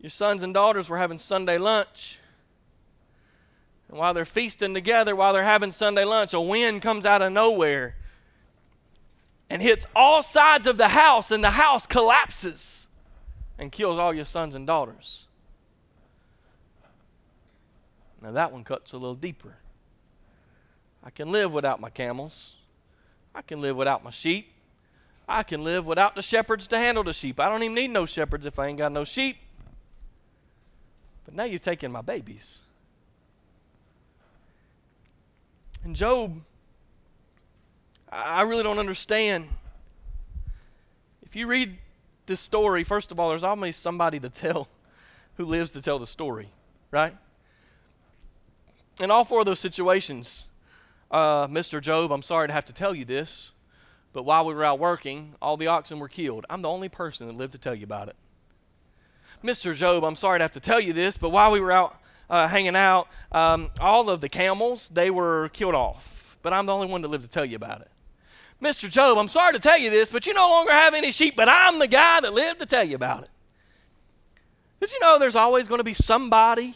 your 0.01 0.09
sons 0.09 0.43
and 0.43 0.53
daughters 0.53 0.89
were 0.89 0.97
having 0.97 1.17
Sunday 1.17 1.57
lunch. 1.57 2.19
And 3.87 3.97
while 3.97 4.13
they're 4.13 4.25
feasting 4.25 4.73
together, 4.73 5.15
while 5.15 5.31
they're 5.31 5.41
having 5.41 5.71
Sunday 5.71 6.03
lunch, 6.03 6.33
a 6.33 6.41
wind 6.41 6.81
comes 6.81 7.05
out 7.05 7.21
of 7.21 7.31
nowhere 7.31 7.95
and 9.49 9.61
hits 9.61 9.87
all 9.95 10.21
sides 10.21 10.67
of 10.67 10.75
the 10.75 10.89
house, 10.89 11.31
and 11.31 11.41
the 11.41 11.51
house 11.51 11.87
collapses 11.87 12.89
and 13.57 13.71
kills 13.71 13.97
all 13.97 14.13
your 14.13 14.25
sons 14.25 14.55
and 14.55 14.67
daughters. 14.67 15.25
Now, 18.21 18.31
that 18.31 18.51
one 18.51 18.63
cuts 18.63 18.93
a 18.93 18.97
little 18.97 19.15
deeper. 19.15 19.55
I 21.03 21.09
can 21.09 21.31
live 21.31 21.53
without 21.53 21.79
my 21.81 21.89
camels, 21.89 22.55
I 23.33 23.41
can 23.41 23.61
live 23.61 23.75
without 23.75 24.03
my 24.03 24.11
sheep. 24.11 24.51
I 25.27 25.43
can 25.43 25.63
live 25.63 25.85
without 25.85 26.15
the 26.15 26.21
shepherds 26.21 26.67
to 26.67 26.77
handle 26.77 27.03
the 27.03 27.13
sheep. 27.13 27.39
I 27.39 27.47
don't 27.47 27.63
even 27.63 27.75
need 27.75 27.89
no 27.89 28.05
shepherds 28.05 28.45
if 28.45 28.59
I 28.59 28.67
ain't 28.67 28.77
got 28.77 28.91
no 28.91 29.05
sheep. 29.05 29.37
But 31.23 31.35
now 31.35 31.45
you've 31.45 31.63
taken 31.63 31.89
my 31.91 32.01
babies. 32.01 32.63
And 35.85 35.95
Job, 35.95 36.41
I 38.11 38.41
really 38.41 38.63
don't 38.63 38.77
understand. 38.77 39.47
If 41.23 41.35
you 41.35 41.47
read 41.47 41.77
this 42.25 42.41
story, 42.41 42.83
first 42.83 43.11
of 43.11 43.19
all, 43.19 43.29
there's 43.29 43.43
always 43.43 43.77
somebody 43.77 44.19
to 44.19 44.29
tell 44.29 44.67
who 45.37 45.45
lives 45.45 45.71
to 45.71 45.81
tell 45.81 45.97
the 45.97 46.07
story, 46.07 46.49
right? 46.91 47.15
In 48.99 49.09
all 49.09 49.23
four 49.25 49.39
of 49.39 49.45
those 49.45 49.59
situations, 49.59 50.47
uh, 51.09 51.47
Mr. 51.47 51.81
Job, 51.81 52.11
I'm 52.11 52.21
sorry 52.21 52.47
to 52.47 52.53
have 52.53 52.65
to 52.65 52.73
tell 52.73 52.93
you 52.93 53.05
this, 53.05 53.53
but 54.13 54.23
while 54.23 54.45
we 54.45 54.53
were 54.53 54.63
out 54.63 54.79
working, 54.79 55.35
all 55.41 55.57
the 55.57 55.67
oxen 55.67 55.99
were 55.99 56.09
killed. 56.09 56.45
I'm 56.49 56.61
the 56.61 56.69
only 56.69 56.89
person 56.89 57.27
that 57.27 57.35
lived 57.35 57.53
to 57.53 57.59
tell 57.59 57.75
you 57.75 57.83
about 57.83 58.09
it. 58.09 58.15
Mr. 59.43 59.75
Job, 59.75 60.03
I'm 60.03 60.15
sorry 60.15 60.39
to 60.39 60.43
have 60.43 60.51
to 60.51 60.59
tell 60.59 60.79
you 60.79 60.93
this, 60.93 61.17
but 61.17 61.29
while 61.29 61.51
we 61.51 61.59
were 61.59 61.71
out 61.71 61.97
uh, 62.29 62.47
hanging 62.47 62.75
out, 62.75 63.07
um, 63.31 63.69
all 63.79 64.09
of 64.09 64.21
the 64.21 64.29
camels, 64.29 64.89
they 64.89 65.09
were 65.09 65.49
killed 65.49 65.75
off. 65.75 66.37
But 66.41 66.53
I'm 66.53 66.65
the 66.65 66.73
only 66.73 66.87
one 66.87 67.01
that 67.01 67.07
lived 67.07 67.23
to 67.23 67.29
tell 67.29 67.45
you 67.45 67.55
about 67.55 67.81
it. 67.81 67.89
Mr. 68.61 68.89
Job, 68.89 69.17
I'm 69.17 69.27
sorry 69.27 69.53
to 69.53 69.59
tell 69.59 69.77
you 69.77 69.89
this, 69.89 70.11
but 70.11 70.27
you 70.27 70.33
no 70.33 70.47
longer 70.47 70.71
have 70.71 70.93
any 70.93 71.11
sheep, 71.11 71.35
but 71.35 71.49
I'm 71.49 71.79
the 71.79 71.87
guy 71.87 72.21
that 72.21 72.33
lived 72.33 72.59
to 72.59 72.65
tell 72.67 72.83
you 72.83 72.95
about 72.95 73.23
it. 73.23 73.29
Did 74.79 74.93
you 74.93 74.99
know 74.99 75.17
there's 75.17 75.35
always 75.35 75.67
going 75.67 75.79
to 75.79 75.83
be 75.83 75.93
somebody 75.93 76.75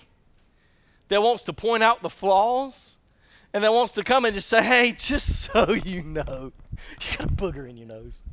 that 1.09 1.21
wants 1.21 1.43
to 1.43 1.53
point 1.53 1.83
out 1.83 2.01
the 2.01 2.09
flaws 2.09 2.97
and 3.53 3.63
that 3.63 3.71
wants 3.71 3.93
to 3.93 4.03
come 4.03 4.25
and 4.25 4.33
just 4.33 4.49
say, 4.49 4.61
hey, 4.61 4.91
just 4.91 5.43
so 5.53 5.71
you 5.71 6.03
know, 6.03 6.51
you 7.01 7.17
got 7.17 7.29
a 7.29 7.33
booger 7.33 7.69
in 7.69 7.77
your 7.77 7.87
nose. 7.87 8.23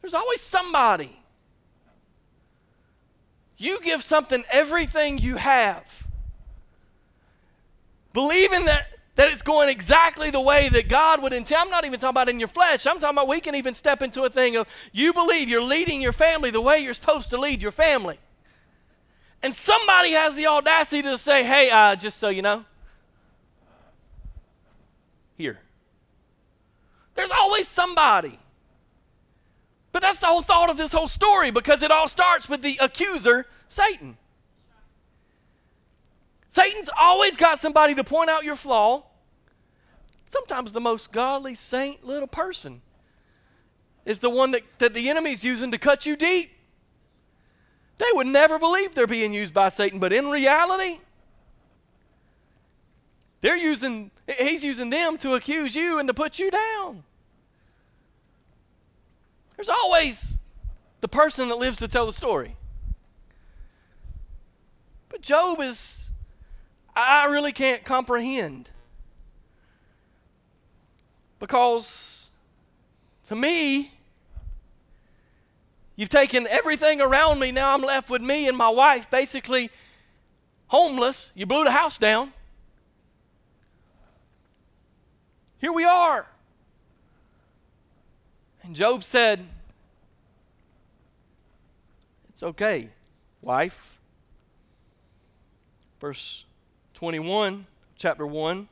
There's 0.00 0.14
always 0.14 0.40
somebody. 0.40 1.16
You 3.56 3.78
give 3.82 4.02
something 4.02 4.42
everything 4.50 5.18
you 5.18 5.36
have, 5.36 6.06
believing 8.14 8.64
that, 8.64 8.86
that 9.20 9.30
it's 9.30 9.42
going 9.42 9.68
exactly 9.68 10.30
the 10.30 10.40
way 10.40 10.70
that 10.70 10.88
God 10.88 11.20
would 11.20 11.34
intend. 11.34 11.60
I'm 11.60 11.68
not 11.68 11.84
even 11.84 12.00
talking 12.00 12.14
about 12.14 12.30
in 12.30 12.38
your 12.38 12.48
flesh. 12.48 12.86
I'm 12.86 12.98
talking 12.98 13.16
about 13.16 13.28
we 13.28 13.38
can 13.38 13.54
even 13.54 13.74
step 13.74 14.00
into 14.00 14.22
a 14.22 14.30
thing 14.30 14.56
of 14.56 14.66
you 14.94 15.12
believe 15.12 15.46
you're 15.46 15.60
leading 15.62 16.00
your 16.00 16.14
family 16.14 16.50
the 16.50 16.62
way 16.62 16.78
you're 16.78 16.94
supposed 16.94 17.28
to 17.28 17.36
lead 17.36 17.60
your 17.60 17.70
family. 17.70 18.18
And 19.42 19.54
somebody 19.54 20.12
has 20.12 20.36
the 20.36 20.46
audacity 20.46 21.02
to 21.02 21.18
say, 21.18 21.44
hey, 21.44 21.68
uh, 21.68 21.96
just 21.96 22.16
so 22.16 22.30
you 22.30 22.40
know, 22.40 22.64
here. 25.36 25.58
There's 27.14 27.30
always 27.30 27.68
somebody. 27.68 28.38
But 29.92 30.00
that's 30.00 30.20
the 30.20 30.28
whole 30.28 30.40
thought 30.40 30.70
of 30.70 30.78
this 30.78 30.92
whole 30.92 31.08
story 31.08 31.50
because 31.50 31.82
it 31.82 31.90
all 31.90 32.08
starts 32.08 32.48
with 32.48 32.62
the 32.62 32.78
accuser, 32.80 33.44
Satan. 33.68 34.16
Satan's 36.48 36.88
always 36.98 37.36
got 37.36 37.58
somebody 37.58 37.94
to 37.96 38.02
point 38.02 38.30
out 38.30 38.44
your 38.44 38.56
flaw. 38.56 39.09
Sometimes 40.30 40.72
the 40.72 40.80
most 40.80 41.10
godly, 41.10 41.56
saint 41.56 42.06
little 42.06 42.28
person 42.28 42.82
is 44.06 44.20
the 44.20 44.30
one 44.30 44.52
that, 44.52 44.62
that 44.78 44.94
the 44.94 45.10
enemy's 45.10 45.44
using 45.44 45.72
to 45.72 45.78
cut 45.78 46.06
you 46.06 46.16
deep. 46.16 46.52
They 47.98 48.06
would 48.12 48.28
never 48.28 48.58
believe 48.58 48.94
they're 48.94 49.08
being 49.08 49.34
used 49.34 49.52
by 49.52 49.68
Satan, 49.68 49.98
but 49.98 50.12
in 50.12 50.28
reality, 50.28 51.00
they're 53.40 53.56
using, 53.56 54.12
he's 54.38 54.62
using 54.62 54.88
them 54.88 55.18
to 55.18 55.34
accuse 55.34 55.74
you 55.74 55.98
and 55.98 56.06
to 56.06 56.14
put 56.14 56.38
you 56.38 56.50
down. 56.50 57.02
There's 59.56 59.68
always 59.68 60.38
the 61.00 61.08
person 61.08 61.48
that 61.48 61.56
lives 61.56 61.78
to 61.78 61.88
tell 61.88 62.06
the 62.06 62.12
story. 62.12 62.56
But 65.08 65.22
Job 65.22 65.60
is, 65.60 66.12
I 66.94 67.24
really 67.24 67.52
can't 67.52 67.84
comprehend. 67.84 68.70
Because 71.40 72.30
to 73.24 73.34
me, 73.34 73.92
you've 75.96 76.08
taken 76.10 76.46
everything 76.46 77.00
around 77.00 77.40
me. 77.40 77.50
Now 77.50 77.74
I'm 77.74 77.82
left 77.82 78.10
with 78.10 78.22
me 78.22 78.46
and 78.46 78.56
my 78.56 78.68
wife, 78.68 79.10
basically 79.10 79.70
homeless. 80.68 81.32
You 81.34 81.46
blew 81.46 81.64
the 81.64 81.72
house 81.72 81.98
down. 81.98 82.32
Here 85.58 85.72
we 85.72 85.84
are. 85.84 86.26
And 88.62 88.74
Job 88.74 89.02
said, 89.02 89.46
It's 92.28 92.42
okay, 92.42 92.88
wife. 93.42 93.98
Verse 96.00 96.44
21, 96.94 97.66
chapter 97.96 98.26
1. 98.26 98.68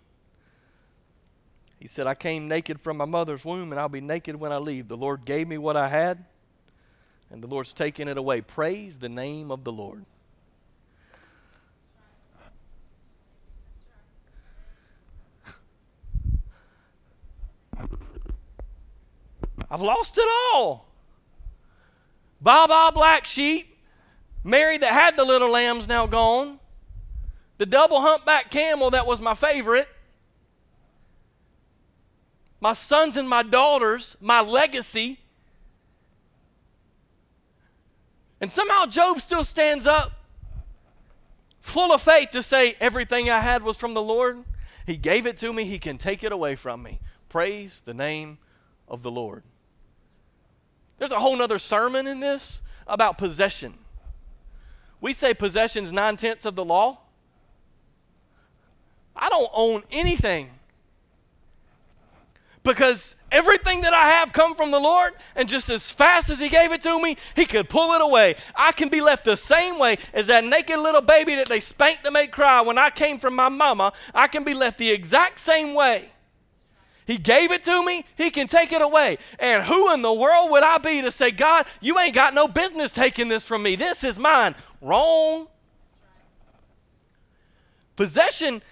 He 1.79 1.87
said, 1.87 2.07
I 2.07 2.15
came 2.15 2.49
naked 2.49 2.81
from 2.81 2.97
my 2.97 3.05
mother's 3.05 3.45
womb, 3.45 3.71
and 3.71 3.81
I'll 3.81 3.89
be 3.89 4.01
naked 4.01 4.37
when 4.37 4.53
I 4.53 4.57
leave. 4.57 4.89
The 4.89 4.97
Lord 4.97 5.25
gave 5.25 5.47
me 5.47 5.59
what 5.59 5.77
I 5.77 5.89
had, 5.89 6.25
and 7.31 7.43
the 7.43 7.47
Lord's 7.47 7.73
taken 7.73 8.09
it 8.09 8.19
away. 8.19 8.41
Praise 8.41 8.99
the 8.99 9.09
name 9.09 9.53
of 9.53 9.63
the 9.63 9.71
Lord. 9.71 10.05
I've 19.71 19.83
lost 19.83 20.19
it 20.19 20.29
all. 20.53 20.87
Baba 22.41 22.91
black 22.93 23.27
sheep, 23.27 23.77
Mary 24.43 24.79
that 24.79 24.93
had 24.93 25.17
the 25.17 25.25
little 25.25 25.51
lambs 25.51 25.87
now 25.87 26.07
gone, 26.07 26.59
the 27.59 27.67
double 27.67 28.01
humpback 28.01 28.51
camel 28.51 28.91
that 28.91 29.07
was 29.07 29.21
my 29.21 29.35
favorite, 29.35 29.89
my 32.61 32.73
sons 32.73 33.17
and 33.17 33.29
my 33.29 33.43
daughters, 33.43 34.17
my 34.21 34.41
legacy. 34.41 35.21
And 38.41 38.51
somehow 38.51 38.87
Job 38.87 39.21
still 39.21 39.45
stands 39.45 39.87
up 39.87 40.13
full 41.61 41.93
of 41.93 42.03
faith 42.03 42.31
to 42.33 42.43
say, 42.43 42.77
Everything 42.81 43.31
I 43.31 43.41
had 43.41 43.63
was 43.63 43.77
from 43.77 43.95
the 43.95 44.03
Lord. 44.03 44.45
He 44.87 44.97
gave 44.97 45.27
it 45.27 45.37
to 45.39 45.53
me, 45.53 45.65
He 45.65 45.79
can 45.79 45.99
take 45.99 46.25
it 46.25 46.33
away 46.33 46.57
from 46.57 46.83
me. 46.83 47.01
Praise 47.29 47.83
the 47.83 47.95
name 47.95 48.39
of 48.89 49.03
the 49.03 49.11
Lord. 49.11 49.43
There's 50.99 51.13
a 51.13 51.21
whole 51.21 51.37
nother 51.37 51.59
sermon 51.59 52.07
in 52.07 52.21
this 52.21 52.63
about 52.87 53.19
possession. 53.19 53.75
We 55.01 55.13
say 55.13 55.35
possession's 55.35 55.93
nine 55.93 56.17
tenths 56.17 56.45
of 56.45 56.57
the 56.57 56.65
law. 56.65 56.99
I 59.15 59.29
don't 59.29 59.51
own 59.53 59.83
anything 59.93 60.51
because 62.63 63.17
everything 63.31 63.83
that 63.83 63.95
I 63.95 64.09
have 64.09 64.33
come 64.33 64.55
from 64.55 64.71
the 64.71 64.79
Lord, 64.79 65.15
and 65.35 65.49
just 65.49 65.71
as 65.71 65.91
fast 65.91 66.31
as 66.31 66.39
He 66.39 66.49
gave 66.49 66.73
it 66.73 66.83
to 66.83 67.01
me, 67.01 67.17
He 67.35 67.47
could 67.47 67.69
pull 67.69 67.93
it 67.95 68.01
away. 68.01 68.37
I 68.55 68.73
can 68.73 68.89
be 68.89 69.01
left 69.01 69.25
the 69.25 69.37
same 69.37 69.79
way 69.79 69.99
as 70.13 70.27
that 70.29 70.45
naked 70.45 70.79
little 70.79 71.01
baby 71.01 71.35
that 71.37 71.49
they 71.49 71.61
spanked 71.61 72.05
to 72.05 72.11
make 72.11 72.33
cry 72.33 72.61
when 72.61 72.79
I 72.79 72.91
came 72.91 73.19
from 73.19 73.35
my 73.35 73.49
mama. 73.49 73.93
I 74.15 74.27
can 74.27 74.45
be 74.45 74.55
left 74.55 74.79
the 74.79 74.91
exact 74.91 75.41
same 75.41 75.75
way. 75.75 76.11
He 77.07 77.17
gave 77.17 77.53
it 77.53 77.65
to 77.65 77.85
me, 77.85 78.05
He 78.17 78.31
can 78.31 78.47
take 78.49 78.71
it 78.71 78.83
away. 78.83 79.19
And 79.39 79.65
who 79.65 79.93
in 79.95 80.03
the 80.03 80.13
world 80.13 80.51
would 80.51 80.63
I 80.63 80.77
be 80.79 81.01
to 81.01 81.11
say, 81.11 81.31
God, 81.31 81.67
you 81.81 81.99
ain't 81.99 82.15
got 82.15 82.35
no 82.35 82.49
business 82.49 82.93
taking 82.93 83.29
this 83.29 83.45
from 83.47 83.63
me? 83.63 83.77
This 83.77 84.05
is 84.05 84.19
mine. 84.19 84.55
Wrong. 84.83 85.49
Possession 87.97 88.63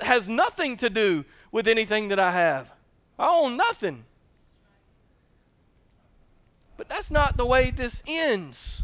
has 0.00 0.28
nothing 0.28 0.76
to 0.78 0.88
do 0.88 1.24
with 1.52 1.66
anything 1.66 2.08
that 2.08 2.20
I 2.20 2.30
have. 2.30 2.70
I 3.20 3.28
own 3.28 3.58
nothing. 3.58 4.06
But 6.78 6.88
that's 6.88 7.10
not 7.10 7.36
the 7.36 7.44
way 7.44 7.70
this 7.70 8.02
ends. 8.06 8.82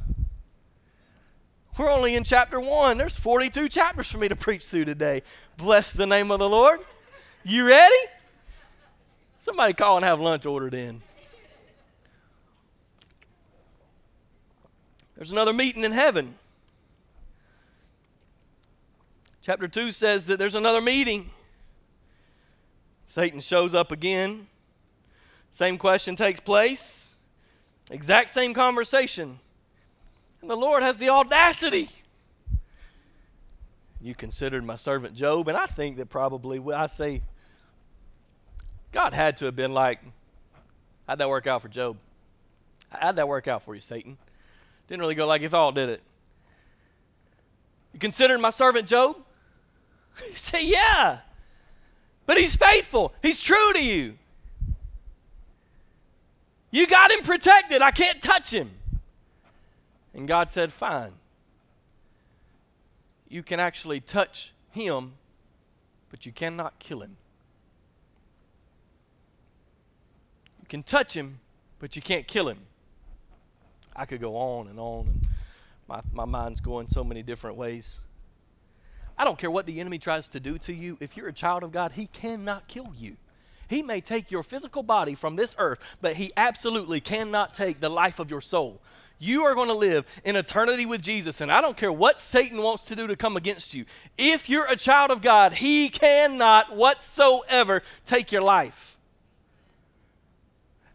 We're 1.78 1.90
only 1.90 2.14
in 2.14 2.22
chapter 2.22 2.60
one. 2.60 2.98
There's 2.98 3.18
42 3.18 3.70
chapters 3.70 4.10
for 4.10 4.18
me 4.18 4.28
to 4.28 4.36
preach 4.36 4.66
through 4.66 4.84
today. 4.84 5.22
Bless 5.56 5.90
the 5.90 6.06
name 6.06 6.30
of 6.30 6.38
the 6.38 6.48
Lord. 6.48 6.80
You 7.44 7.66
ready? 7.66 7.96
Somebody 9.38 9.72
call 9.72 9.96
and 9.96 10.04
have 10.04 10.20
lunch 10.20 10.44
ordered 10.44 10.74
in. 10.74 11.00
There's 15.16 15.32
another 15.32 15.54
meeting 15.54 15.82
in 15.82 15.92
heaven. 15.92 16.34
Chapter 19.40 19.66
2 19.66 19.92
says 19.92 20.26
that 20.26 20.38
there's 20.38 20.54
another 20.54 20.82
meeting. 20.82 21.30
Satan 23.06 23.40
shows 23.40 23.74
up 23.74 23.92
again. 23.92 24.48
Same 25.50 25.78
question 25.78 26.16
takes 26.16 26.40
place. 26.40 27.14
Exact 27.90 28.30
same 28.30 28.52
conversation. 28.52 29.38
And 30.42 30.50
the 30.50 30.56
Lord 30.56 30.82
has 30.82 30.96
the 30.98 31.08
audacity. 31.08 31.88
You 34.00 34.14
considered 34.14 34.64
my 34.64 34.76
servant 34.76 35.14
Job, 35.14 35.48
and 35.48 35.56
I 35.56 35.66
think 35.66 35.96
that 35.96 36.10
probably, 36.10 36.60
I 36.72 36.86
say 36.88 37.22
God 38.92 39.12
had 39.12 39.38
to 39.38 39.46
have 39.46 39.56
been 39.56 39.72
like, 39.72 40.00
How'd 41.06 41.18
that 41.18 41.28
work 41.28 41.46
out 41.46 41.62
for 41.62 41.68
Job? 41.68 41.96
How'd 42.90 43.16
that 43.16 43.28
work 43.28 43.46
out 43.46 43.62
for 43.62 43.74
you, 43.74 43.80
Satan? 43.80 44.18
Didn't 44.88 45.00
really 45.00 45.14
go 45.14 45.26
like 45.26 45.40
you 45.40 45.48
thought, 45.48 45.74
did 45.74 45.88
it? 45.88 46.02
You 47.92 48.00
consider 48.00 48.36
my 48.38 48.50
servant 48.50 48.86
Job? 48.86 49.16
You 50.28 50.34
say, 50.34 50.66
Yeah. 50.66 51.18
But 52.26 52.38
he's 52.38 52.56
faithful, 52.56 53.14
he's 53.22 53.40
true 53.40 53.72
to 53.72 53.82
you. 53.82 54.18
You 56.70 56.86
got 56.86 57.10
him 57.10 57.20
protected. 57.20 57.80
I 57.80 57.90
can't 57.90 58.20
touch 58.20 58.50
him. 58.50 58.70
And 60.12 60.28
God 60.28 60.50
said, 60.50 60.72
Fine. 60.72 61.12
You 63.28 63.42
can 63.42 63.60
actually 63.60 64.00
touch 64.00 64.52
him, 64.70 65.14
but 66.10 66.26
you 66.26 66.32
cannot 66.32 66.78
kill 66.78 67.00
him. 67.00 67.16
You 70.60 70.66
can 70.68 70.82
touch 70.82 71.14
him, 71.14 71.40
but 71.78 71.96
you 71.96 72.02
can't 72.02 72.26
kill 72.26 72.48
him. 72.48 72.58
I 73.94 74.04
could 74.04 74.20
go 74.20 74.36
on 74.36 74.68
and 74.68 74.78
on, 74.78 75.06
and 75.06 75.26
my, 75.88 76.00
my 76.12 76.24
mind's 76.24 76.60
going 76.60 76.88
so 76.88 77.02
many 77.02 77.22
different 77.22 77.56
ways. 77.56 78.00
I 79.18 79.24
don't 79.24 79.38
care 79.38 79.50
what 79.50 79.66
the 79.66 79.80
enemy 79.80 79.98
tries 79.98 80.28
to 80.28 80.40
do 80.40 80.58
to 80.58 80.72
you. 80.72 80.98
If 81.00 81.16
you're 81.16 81.28
a 81.28 81.32
child 81.32 81.62
of 81.62 81.72
God, 81.72 81.92
he 81.92 82.06
cannot 82.06 82.68
kill 82.68 82.92
you. 82.96 83.16
He 83.68 83.82
may 83.82 84.00
take 84.00 84.30
your 84.30 84.42
physical 84.42 84.82
body 84.82 85.14
from 85.14 85.36
this 85.36 85.54
earth, 85.58 85.82
but 86.00 86.14
he 86.14 86.32
absolutely 86.36 87.00
cannot 87.00 87.54
take 87.54 87.80
the 87.80 87.88
life 87.88 88.18
of 88.18 88.30
your 88.30 88.40
soul. 88.40 88.80
You 89.18 89.44
are 89.44 89.54
going 89.54 89.68
to 89.68 89.74
live 89.74 90.04
in 90.24 90.36
eternity 90.36 90.84
with 90.84 91.00
Jesus, 91.00 91.40
and 91.40 91.50
I 91.50 91.60
don't 91.62 91.76
care 91.76 91.92
what 91.92 92.20
Satan 92.20 92.62
wants 92.62 92.84
to 92.86 92.96
do 92.96 93.06
to 93.06 93.16
come 93.16 93.36
against 93.36 93.74
you. 93.74 93.86
If 94.18 94.50
you're 94.50 94.70
a 94.70 94.76
child 94.76 95.10
of 95.10 95.22
God, 95.22 95.54
he 95.54 95.88
cannot 95.88 96.76
whatsoever 96.76 97.82
take 98.04 98.30
your 98.30 98.42
life. 98.42 98.95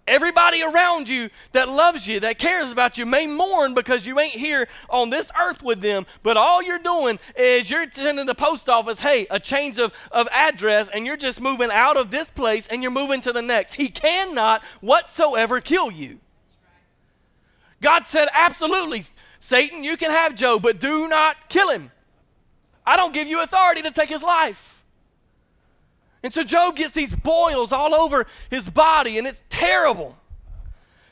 Everybody 0.07 0.63
around 0.63 1.07
you 1.07 1.29
that 1.51 1.67
loves 1.67 2.07
you, 2.07 2.19
that 2.21 2.39
cares 2.39 2.71
about 2.71 2.97
you, 2.97 3.05
may 3.05 3.27
mourn 3.27 3.75
because 3.75 4.05
you 4.05 4.19
ain't 4.19 4.33
here 4.33 4.67
on 4.89 5.11
this 5.11 5.31
earth 5.39 5.61
with 5.61 5.79
them, 5.79 6.07
but 6.23 6.37
all 6.37 6.61
you're 6.63 6.79
doing 6.79 7.19
is 7.37 7.69
you're 7.69 7.85
sending 7.91 8.25
the 8.25 8.35
post 8.35 8.67
office, 8.67 8.99
hey, 8.99 9.27
a 9.29 9.39
change 9.39 9.77
of, 9.77 9.93
of 10.11 10.27
address, 10.31 10.89
and 10.89 11.05
you're 11.05 11.17
just 11.17 11.39
moving 11.39 11.69
out 11.71 11.97
of 11.97 12.09
this 12.09 12.31
place 12.31 12.67
and 12.67 12.81
you're 12.81 12.91
moving 12.91 13.21
to 13.21 13.31
the 13.31 13.43
next. 13.43 13.73
He 13.73 13.89
cannot 13.89 14.63
whatsoever 14.81 15.61
kill 15.61 15.91
you. 15.91 16.19
God 17.79 18.07
said, 18.07 18.27
absolutely, 18.33 19.03
Satan, 19.39 19.83
you 19.83 19.97
can 19.97 20.11
have 20.11 20.35
Job, 20.35 20.63
but 20.63 20.79
do 20.79 21.07
not 21.07 21.47
kill 21.47 21.69
him. 21.69 21.91
I 22.85 22.97
don't 22.97 23.13
give 23.13 23.27
you 23.27 23.43
authority 23.43 23.83
to 23.83 23.91
take 23.91 24.09
his 24.09 24.23
life. 24.23 24.80
And 26.23 26.31
so 26.31 26.43
Job 26.43 26.75
gets 26.75 26.91
these 26.91 27.15
boils 27.15 27.71
all 27.71 27.95
over 27.95 28.27
his 28.49 28.69
body, 28.69 29.17
and 29.17 29.27
it's 29.27 29.41
terrible. 29.49 30.17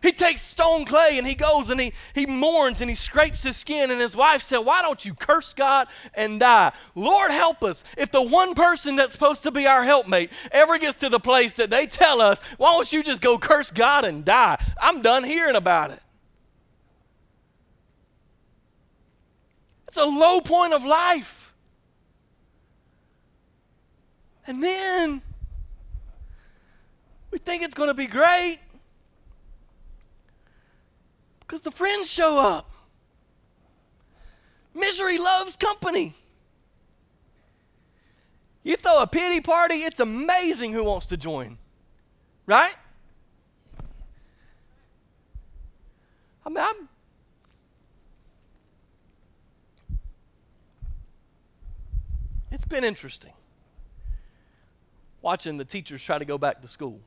He 0.01 0.13
takes 0.13 0.41
stone 0.41 0.85
clay 0.85 1.17
and 1.17 1.27
he 1.27 1.35
goes 1.35 1.69
and 1.69 1.79
he, 1.79 1.93
he 2.15 2.25
mourns 2.25 2.79
and 2.79 2.89
he 2.89 2.95
scrapes 2.95 3.43
his 3.43 3.57
skin. 3.57 3.91
And 3.91 3.99
his 3.99 4.15
wife 4.15 4.41
said, 4.41 4.59
Why 4.59 4.81
don't 4.81 5.03
you 5.03 5.13
curse 5.13 5.53
God 5.53 5.87
and 6.13 6.39
die? 6.39 6.71
Lord, 6.95 7.31
help 7.31 7.63
us. 7.63 7.83
If 7.97 8.11
the 8.11 8.21
one 8.21 8.55
person 8.55 8.95
that's 8.95 9.11
supposed 9.11 9.43
to 9.43 9.51
be 9.51 9.67
our 9.67 9.83
helpmate 9.83 10.31
ever 10.51 10.77
gets 10.77 10.99
to 10.99 11.09
the 11.09 11.19
place 11.19 11.53
that 11.53 11.69
they 11.69 11.85
tell 11.85 12.21
us, 12.21 12.39
Why 12.57 12.71
don't 12.71 12.91
you 12.93 13.03
just 13.03 13.21
go 13.21 13.37
curse 13.37 13.71
God 13.71 14.05
and 14.05 14.23
die? 14.23 14.63
I'm 14.79 15.01
done 15.01 15.25
hearing 15.25 15.55
about 15.55 15.91
it. 15.91 15.99
It's 19.89 19.97
a 19.97 20.05
low 20.05 20.39
point 20.39 20.73
of 20.73 20.85
life. 20.85 21.38
And 24.49 24.63
then 24.63 25.21
we 27.29 27.37
think 27.37 27.61
it's 27.61 27.75
going 27.75 27.89
to 27.89 27.93
be 27.93 28.07
great 28.07 28.57
because 31.39 31.61
the 31.61 31.69
friends 31.69 32.09
show 32.09 32.39
up. 32.43 32.71
Misery 34.73 35.19
loves 35.19 35.55
company. 35.55 36.15
You 38.63 38.75
throw 38.75 39.03
a 39.03 39.07
pity 39.07 39.39
party, 39.39 39.83
it's 39.83 39.99
amazing 39.99 40.73
who 40.73 40.83
wants 40.83 41.05
to 41.07 41.17
join. 41.17 41.59
Right? 42.47 42.73
I 46.43 46.49
mean, 46.49 46.57
I'm, 46.57 46.89
it's 52.51 52.65
been 52.65 52.83
interesting 52.83 53.33
watching 55.21 55.57
the 55.57 55.65
teachers 55.65 56.03
try 56.03 56.17
to 56.17 56.25
go 56.25 56.37
back 56.37 56.61
to 56.61 56.67
school. 56.67 56.99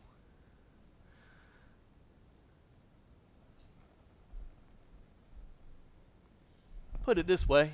Put 7.04 7.18
it 7.18 7.26
this 7.26 7.48
way 7.48 7.72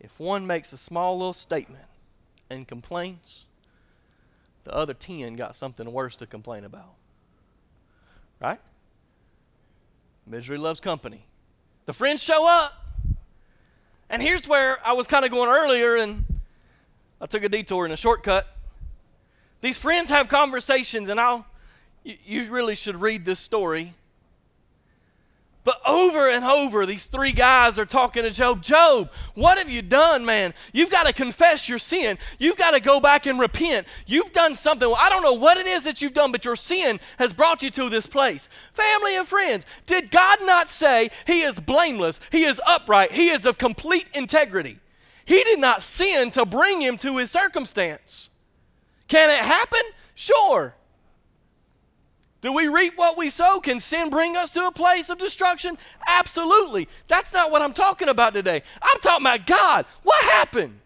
if 0.00 0.18
one 0.20 0.46
makes 0.46 0.72
a 0.72 0.76
small 0.76 1.16
little 1.16 1.32
statement 1.32 1.84
and 2.48 2.66
complains, 2.66 3.46
the 4.64 4.74
other 4.74 4.94
10 4.94 5.36
got 5.36 5.56
something 5.56 5.92
worse 5.92 6.16
to 6.16 6.26
complain 6.26 6.64
about. 6.64 6.94
Right? 8.40 8.60
Misery 10.26 10.58
loves 10.58 10.80
company. 10.80 11.24
The 11.86 11.92
friends 11.92 12.22
show 12.22 12.46
up. 12.46 12.72
And 14.08 14.22
here's 14.22 14.46
where 14.46 14.78
I 14.86 14.92
was 14.92 15.06
kind 15.06 15.24
of 15.24 15.30
going 15.30 15.50
earlier, 15.50 15.96
and 15.96 16.24
I 17.20 17.26
took 17.26 17.42
a 17.42 17.48
detour 17.48 17.84
and 17.84 17.92
a 17.92 17.96
shortcut. 17.96 18.46
These 19.66 19.78
friends 19.78 20.10
have 20.10 20.28
conversations, 20.28 21.08
and 21.08 21.18
I'll, 21.18 21.44
you, 22.04 22.14
you 22.24 22.52
really 22.52 22.76
should 22.76 23.00
read 23.00 23.24
this 23.24 23.40
story. 23.40 23.94
But 25.64 25.80
over 25.84 26.30
and 26.30 26.44
over, 26.44 26.86
these 26.86 27.06
three 27.06 27.32
guys 27.32 27.76
are 27.76 27.84
talking 27.84 28.22
to 28.22 28.30
Job. 28.30 28.62
Job, 28.62 29.10
what 29.34 29.58
have 29.58 29.68
you 29.68 29.82
done, 29.82 30.24
man? 30.24 30.54
You've 30.72 30.90
got 30.90 31.08
to 31.08 31.12
confess 31.12 31.68
your 31.68 31.80
sin. 31.80 32.16
You've 32.38 32.56
got 32.56 32.74
to 32.74 32.80
go 32.80 33.00
back 33.00 33.26
and 33.26 33.40
repent. 33.40 33.88
You've 34.06 34.32
done 34.32 34.54
something. 34.54 34.88
I 34.96 35.08
don't 35.08 35.24
know 35.24 35.32
what 35.32 35.56
it 35.56 35.66
is 35.66 35.82
that 35.82 36.00
you've 36.00 36.14
done, 36.14 36.30
but 36.30 36.44
your 36.44 36.54
sin 36.54 37.00
has 37.18 37.32
brought 37.32 37.64
you 37.64 37.70
to 37.72 37.90
this 37.90 38.06
place. 38.06 38.48
Family 38.72 39.16
and 39.16 39.26
friends, 39.26 39.66
did 39.86 40.12
God 40.12 40.38
not 40.42 40.70
say 40.70 41.10
He 41.26 41.40
is 41.40 41.58
blameless, 41.58 42.20
He 42.30 42.44
is 42.44 42.60
upright, 42.64 43.10
He 43.10 43.30
is 43.30 43.44
of 43.44 43.58
complete 43.58 44.06
integrity? 44.14 44.78
He 45.24 45.42
did 45.42 45.58
not 45.58 45.82
sin 45.82 46.30
to 46.30 46.46
bring 46.46 46.82
him 46.82 46.96
to 46.98 47.16
his 47.16 47.32
circumstance. 47.32 48.30
Can 49.08 49.30
it 49.30 49.44
happen? 49.44 49.80
Sure. 50.14 50.74
Do 52.40 52.52
we 52.52 52.68
reap 52.68 52.96
what 52.96 53.16
we 53.16 53.30
sow? 53.30 53.60
Can 53.60 53.80
sin 53.80 54.10
bring 54.10 54.36
us 54.36 54.52
to 54.52 54.66
a 54.66 54.72
place 54.72 55.10
of 55.10 55.18
destruction? 55.18 55.78
Absolutely. 56.06 56.88
That's 57.08 57.32
not 57.32 57.50
what 57.50 57.62
I'm 57.62 57.72
talking 57.72 58.08
about 58.08 58.34
today. 58.34 58.62
I'm 58.80 59.00
talking 59.00 59.26
about 59.26 59.46
God. 59.46 59.86
What 60.02 60.22
happened? 60.24 60.80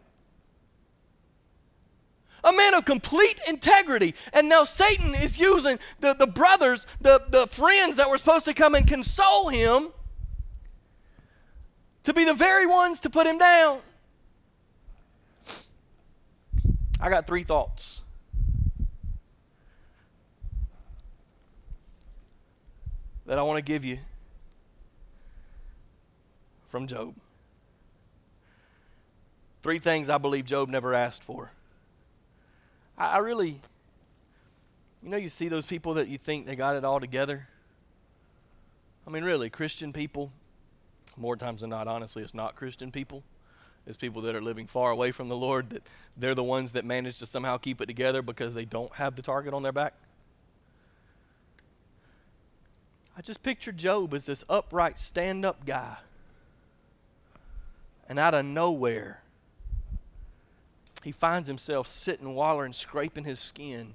A 2.42 2.52
man 2.52 2.74
of 2.74 2.84
complete 2.86 3.40
integrity. 3.46 4.14
And 4.32 4.48
now 4.48 4.64
Satan 4.64 5.14
is 5.14 5.38
using 5.38 5.78
the, 6.00 6.14
the 6.14 6.26
brothers, 6.26 6.86
the, 7.00 7.22
the 7.28 7.46
friends 7.46 7.96
that 7.96 8.08
were 8.08 8.16
supposed 8.16 8.46
to 8.46 8.54
come 8.54 8.74
and 8.74 8.88
console 8.88 9.48
him, 9.48 9.88
to 12.04 12.14
be 12.14 12.24
the 12.24 12.32
very 12.32 12.64
ones 12.64 13.00
to 13.00 13.10
put 13.10 13.26
him 13.26 13.36
down. 13.36 13.80
I 16.98 17.10
got 17.10 17.26
three 17.26 17.42
thoughts. 17.42 18.00
That 23.30 23.38
I 23.38 23.42
want 23.42 23.58
to 23.58 23.62
give 23.62 23.84
you 23.84 23.96
from 26.68 26.88
Job. 26.88 27.14
Three 29.62 29.78
things 29.78 30.10
I 30.10 30.18
believe 30.18 30.46
Job 30.46 30.68
never 30.68 30.94
asked 30.94 31.22
for. 31.22 31.52
I, 32.98 33.06
I 33.06 33.18
really, 33.18 33.60
you 35.00 35.10
know, 35.10 35.16
you 35.16 35.28
see 35.28 35.46
those 35.46 35.64
people 35.64 35.94
that 35.94 36.08
you 36.08 36.18
think 36.18 36.44
they 36.44 36.56
got 36.56 36.74
it 36.74 36.84
all 36.84 36.98
together. 36.98 37.46
I 39.06 39.10
mean, 39.10 39.22
really, 39.22 39.48
Christian 39.48 39.92
people, 39.92 40.32
more 41.16 41.36
times 41.36 41.60
than 41.60 41.70
not, 41.70 41.86
honestly, 41.86 42.24
it's 42.24 42.34
not 42.34 42.56
Christian 42.56 42.90
people. 42.90 43.22
It's 43.86 43.96
people 43.96 44.22
that 44.22 44.34
are 44.34 44.42
living 44.42 44.66
far 44.66 44.90
away 44.90 45.12
from 45.12 45.28
the 45.28 45.36
Lord 45.36 45.70
that 45.70 45.84
they're 46.16 46.34
the 46.34 46.42
ones 46.42 46.72
that 46.72 46.84
manage 46.84 47.18
to 47.18 47.26
somehow 47.26 47.58
keep 47.58 47.80
it 47.80 47.86
together 47.86 48.22
because 48.22 48.54
they 48.54 48.64
don't 48.64 48.92
have 48.94 49.14
the 49.14 49.22
target 49.22 49.54
on 49.54 49.62
their 49.62 49.70
back. 49.70 49.94
I 53.20 53.22
just 53.22 53.42
picture 53.42 53.70
Job 53.70 54.14
as 54.14 54.24
this 54.24 54.44
upright, 54.48 54.98
stand 54.98 55.44
up 55.44 55.66
guy. 55.66 55.98
And 58.08 58.18
out 58.18 58.32
of 58.32 58.46
nowhere, 58.46 59.20
he 61.04 61.12
finds 61.12 61.46
himself 61.46 61.86
sitting, 61.86 62.34
wallering, 62.34 62.72
scraping 62.72 63.24
his 63.24 63.38
skin 63.38 63.92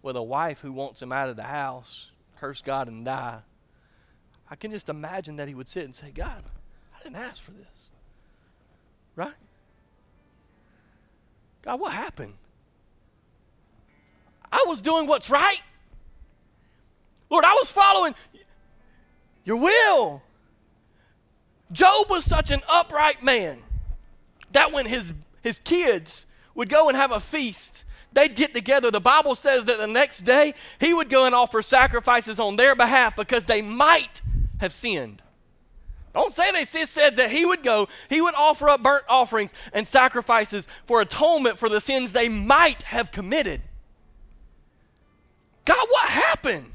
with 0.00 0.16
a 0.16 0.22
wife 0.22 0.60
who 0.60 0.72
wants 0.72 1.02
him 1.02 1.12
out 1.12 1.28
of 1.28 1.36
the 1.36 1.42
house, 1.42 2.12
curse 2.38 2.62
God 2.62 2.88
and 2.88 3.04
die. 3.04 3.40
I 4.50 4.54
can 4.56 4.70
just 4.70 4.88
imagine 4.88 5.36
that 5.36 5.48
he 5.48 5.54
would 5.54 5.68
sit 5.68 5.84
and 5.84 5.94
say, 5.94 6.10
God, 6.10 6.42
I 6.98 7.02
didn't 7.02 7.16
ask 7.16 7.42
for 7.42 7.50
this. 7.50 7.90
Right? 9.16 9.34
God, 11.60 11.78
what 11.78 11.92
happened? 11.92 12.36
I 14.50 14.64
was 14.66 14.80
doing 14.80 15.06
what's 15.06 15.28
right. 15.28 15.60
Lord, 17.28 17.46
I 17.46 17.52
was 17.52 17.70
following 17.70 18.14
your 19.44 19.56
will. 19.56 20.22
Job 21.72 22.08
was 22.10 22.24
such 22.24 22.50
an 22.50 22.60
upright 22.68 23.22
man. 23.22 23.58
that 24.52 24.72
when 24.72 24.86
his, 24.86 25.14
his 25.42 25.58
kids 25.58 26.26
would 26.54 26.68
go 26.68 26.88
and 26.88 26.96
have 26.96 27.10
a 27.10 27.20
feast, 27.20 27.84
they'd 28.12 28.36
get 28.36 28.54
together. 28.54 28.90
The 28.90 29.00
Bible 29.00 29.34
says 29.34 29.64
that 29.64 29.78
the 29.78 29.86
next 29.86 30.22
day 30.22 30.54
he 30.78 30.92
would 30.92 31.08
go 31.08 31.24
and 31.24 31.34
offer 31.34 31.62
sacrifices 31.62 32.38
on 32.38 32.56
their 32.56 32.76
behalf 32.76 33.16
because 33.16 33.44
they 33.44 33.62
might 33.62 34.20
have 34.60 34.72
sinned. 34.72 35.22
Don't 36.14 36.32
say 36.32 36.52
they 36.52 36.66
said 36.66 37.16
that 37.16 37.30
he 37.30 37.46
would 37.46 37.62
go, 37.62 37.88
he 38.10 38.20
would 38.20 38.34
offer 38.34 38.68
up 38.68 38.82
burnt 38.82 39.04
offerings 39.08 39.54
and 39.72 39.88
sacrifices 39.88 40.68
for 40.84 41.00
atonement 41.00 41.58
for 41.58 41.70
the 41.70 41.80
sins 41.80 42.12
they 42.12 42.28
might 42.28 42.82
have 42.82 43.10
committed. 43.10 43.62
God, 45.64 45.86
what 45.90 46.08
happened? 46.10 46.70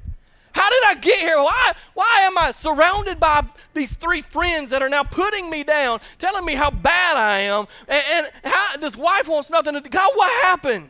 How 0.58 0.72
did 0.72 0.84
I 0.88 0.96
get 0.96 1.20
here? 1.20 1.38
Why, 1.38 1.72
why 1.93 2.22
am 2.22 2.36
I 2.36 2.50
surrounded 2.50 3.20
by 3.20 3.46
these 3.76 3.93
three 3.93 4.22
friends 4.22 4.72
that 4.72 4.82
are 4.82 4.89
now 4.89 5.04
putting 5.04 5.52
me 5.52 5.63
down, 5.63 6.00
telling 6.17 6.43
me 6.43 6.56
how 6.56 6.72
bad 6.72 7.15
I 7.15 7.41
am? 7.41 7.67
And, 7.88 8.04
and 8.12 8.32
how, 8.43 8.76
this 8.78 8.98
wife 8.98 9.28
wants 9.28 9.52
nothing 9.52 9.76
to 9.76 9.82
do. 9.82 9.88
God, 9.88 10.12
what 10.15 10.32
happened? 10.43 10.89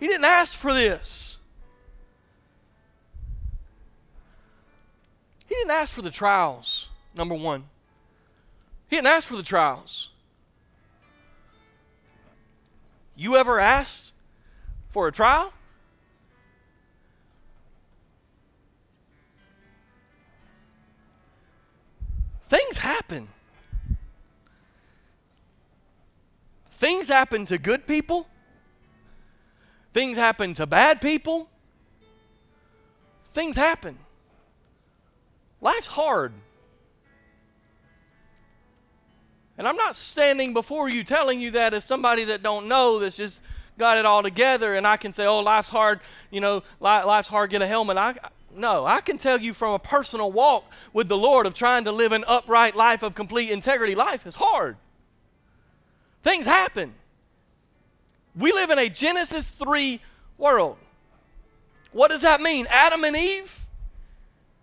He 0.00 0.06
didn't 0.06 0.24
ask 0.24 0.56
for 0.56 0.72
this. 0.72 1.36
He 5.46 5.56
didn't 5.56 5.72
ask 5.72 5.92
for 5.92 6.00
the 6.00 6.10
trials, 6.10 6.88
number 7.14 7.34
one. 7.34 7.64
He 8.88 8.96
didn't 8.96 9.08
ask 9.08 9.28
for 9.28 9.36
the 9.36 9.42
trials. 9.42 10.08
You 13.14 13.36
ever 13.36 13.60
asked 13.60 14.14
for 14.88 15.06
a 15.06 15.12
trial? 15.12 15.52
Things 22.48 22.78
happen. 22.78 23.28
Things 26.72 27.08
happen 27.08 27.44
to 27.46 27.58
good 27.58 27.86
people. 27.86 28.26
Things 29.92 30.16
happen 30.16 30.54
to 30.54 30.66
bad 30.66 31.00
people. 31.00 31.48
Things 33.34 33.56
happen. 33.56 33.98
Life's 35.60 35.88
hard. 35.88 36.32
And 39.58 39.66
I'm 39.66 39.76
not 39.76 39.96
standing 39.96 40.54
before 40.54 40.88
you 40.88 41.02
telling 41.02 41.40
you 41.40 41.50
that 41.52 41.74
as 41.74 41.84
somebody 41.84 42.24
that 42.26 42.44
don't 42.44 42.68
know 42.68 43.00
that's 43.00 43.16
just 43.16 43.42
got 43.76 43.96
it 43.96 44.06
all 44.06 44.22
together 44.22 44.76
and 44.76 44.86
I 44.86 44.96
can 44.96 45.12
say, 45.12 45.26
oh, 45.26 45.40
life's 45.40 45.68
hard, 45.68 46.00
you 46.30 46.40
know, 46.40 46.62
life's 46.80 47.28
hard, 47.28 47.50
get 47.50 47.60
a 47.60 47.66
helmet. 47.66 47.96
I, 47.96 48.14
no, 48.54 48.84
I 48.86 49.00
can 49.00 49.18
tell 49.18 49.40
you 49.40 49.54
from 49.54 49.74
a 49.74 49.78
personal 49.78 50.32
walk 50.32 50.64
with 50.92 51.08
the 51.08 51.16
Lord 51.16 51.46
of 51.46 51.54
trying 51.54 51.84
to 51.84 51.92
live 51.92 52.12
an 52.12 52.24
upright 52.26 52.74
life 52.74 53.02
of 53.02 53.14
complete 53.14 53.50
integrity. 53.50 53.94
Life 53.94 54.26
is 54.26 54.34
hard. 54.34 54.76
Things 56.22 56.46
happen. 56.46 56.94
We 58.36 58.52
live 58.52 58.70
in 58.70 58.78
a 58.78 58.88
Genesis 58.88 59.50
3 59.50 60.00
world. 60.36 60.76
What 61.92 62.10
does 62.10 62.22
that 62.22 62.40
mean? 62.40 62.66
Adam 62.70 63.04
and 63.04 63.16
Eve 63.16 63.66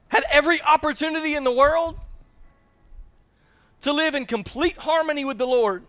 had 0.08 0.24
every 0.30 0.62
opportunity 0.62 1.36
in 1.36 1.44
the 1.44 1.52
world 1.52 1.98
to 3.82 3.92
live 3.92 4.16
in 4.16 4.26
complete 4.26 4.78
harmony 4.78 5.26
with 5.26 5.38
the 5.38 5.48
Lord 5.48 5.84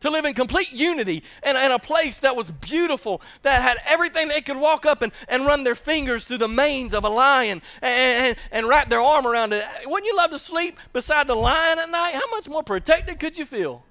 to 0.00 0.10
live 0.10 0.24
in 0.24 0.34
complete 0.34 0.72
unity 0.72 1.22
and, 1.42 1.56
and 1.56 1.72
a 1.72 1.78
place 1.78 2.18
that 2.20 2.34
was 2.34 2.50
beautiful, 2.50 3.20
that 3.42 3.62
had 3.62 3.78
everything 3.86 4.28
they 4.28 4.40
could 4.40 4.56
walk 4.56 4.86
up 4.86 5.02
and, 5.02 5.12
and 5.28 5.46
run 5.46 5.64
their 5.64 5.74
fingers 5.74 6.26
through 6.26 6.38
the 6.38 6.48
manes 6.48 6.94
of 6.94 7.04
a 7.04 7.08
lion 7.08 7.62
and, 7.82 8.26
and, 8.26 8.36
and 8.50 8.68
wrap 8.68 8.88
their 8.88 9.00
arm 9.00 9.26
around 9.26 9.52
it. 9.52 9.64
Wouldn't 9.86 10.06
you 10.06 10.16
love 10.16 10.30
to 10.30 10.38
sleep 10.38 10.78
beside 10.92 11.26
the 11.26 11.34
lion 11.34 11.78
at 11.78 11.90
night? 11.90 12.14
How 12.14 12.28
much 12.30 12.48
more 12.48 12.62
protected 12.62 13.18
could 13.18 13.36
you 13.36 13.46
feel? 13.46 13.84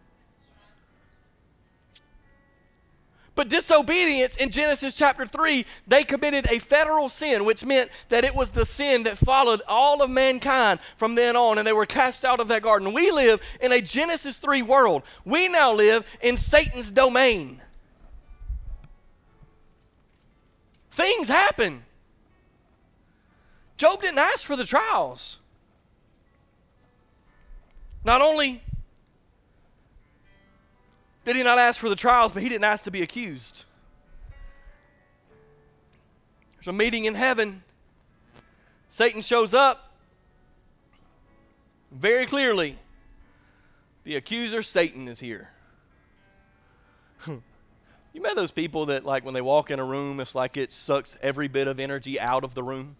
But 3.40 3.48
disobedience 3.48 4.36
in 4.36 4.50
Genesis 4.50 4.94
chapter 4.94 5.26
3, 5.26 5.66
they 5.88 6.04
committed 6.04 6.52
a 6.52 6.60
federal 6.60 7.08
sin, 7.08 7.46
which 7.46 7.64
meant 7.64 7.90
that 8.10 8.26
it 8.26 8.36
was 8.36 8.50
the 8.50 8.66
sin 8.66 9.04
that 9.04 9.18
followed 9.18 9.62
all 9.66 10.04
of 10.04 10.10
mankind 10.10 10.82
from 10.98 11.16
then 11.16 11.38
on, 11.38 11.58
and 11.58 11.66
they 11.66 11.72
were 11.72 11.86
cast 11.86 12.26
out 12.26 12.42
of 12.42 12.50
that 12.50 12.64
garden. 12.64 12.92
We 12.92 13.12
live 13.12 13.42
in 13.62 13.72
a 13.72 13.80
Genesis 13.80 14.40
3 14.40 14.62
world. 14.64 15.04
We 15.24 15.48
now 15.48 15.72
live 15.72 16.06
in 16.20 16.36
Satan's 16.36 16.92
domain. 16.92 17.62
Things 20.92 21.30
happen. 21.30 21.86
Job 23.78 24.02
didn't 24.02 24.20
ask 24.20 24.44
for 24.44 24.58
the 24.58 24.66
trials. 24.66 25.38
Not 28.04 28.22
only 28.22 28.64
did 31.34 31.38
he 31.38 31.44
not 31.44 31.60
ask 31.60 31.80
for 31.80 31.90
the 31.90 31.96
trials, 31.96 32.32
but 32.32 32.42
he 32.42 32.50
didn't 32.50 32.64
ask 32.64 32.84
to 32.86 32.92
be 32.92 33.02
accused. 33.02 33.66
There's 36.56 36.68
a 36.68 36.74
meeting 36.74 37.06
in 37.06 37.16
heaven. 37.16 37.64
Satan 38.90 39.22
shows 39.22 39.54
up 39.54 39.94
very 41.92 42.26
clearly. 42.26 42.78
The 44.04 44.16
accuser, 44.16 44.64
Satan, 44.64 45.08
is 45.08 45.20
here. 45.20 45.52
you 47.28 47.42
met 48.16 48.36
those 48.36 48.52
people 48.52 48.88
that, 48.88 49.06
like, 49.06 49.24
when 49.24 49.34
they 49.34 49.42
walk 49.42 49.72
in 49.72 49.80
a 49.80 49.86
room, 49.86 50.20
it's 50.20 50.36
like 50.36 50.58
it 50.58 50.72
sucks 50.72 51.18
every 51.22 51.48
bit 51.48 51.68
of 51.68 51.80
energy 51.80 52.20
out 52.20 52.44
of 52.44 52.56
the 52.56 52.64
room? 52.64 52.96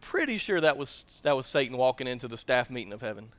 Pretty 0.00 0.38
sure 0.38 0.60
that 0.60 0.76
was, 0.76 1.20
that 1.24 1.36
was 1.36 1.46
Satan 1.46 1.76
walking 1.76 2.06
into 2.06 2.26
the 2.26 2.38
staff 2.38 2.70
meeting 2.70 2.92
of 2.92 3.02
heaven. 3.02 3.32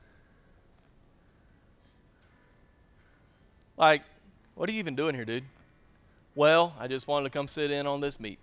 Like, 3.82 4.02
what 4.54 4.68
are 4.68 4.72
you 4.72 4.78
even 4.78 4.94
doing 4.94 5.12
here, 5.12 5.24
dude? 5.24 5.42
Well, 6.36 6.72
I 6.78 6.86
just 6.86 7.08
wanted 7.08 7.24
to 7.24 7.30
come 7.30 7.48
sit 7.48 7.72
in 7.72 7.84
on 7.84 8.00
this 8.00 8.20
meeting. 8.20 8.38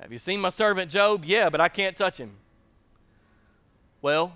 Have 0.00 0.10
you 0.12 0.18
seen 0.18 0.40
my 0.40 0.48
servant 0.48 0.90
Job? 0.90 1.24
Yeah, 1.24 1.50
but 1.50 1.60
I 1.60 1.68
can't 1.68 1.96
touch 1.96 2.18
him. 2.18 2.32
Well, 4.02 4.34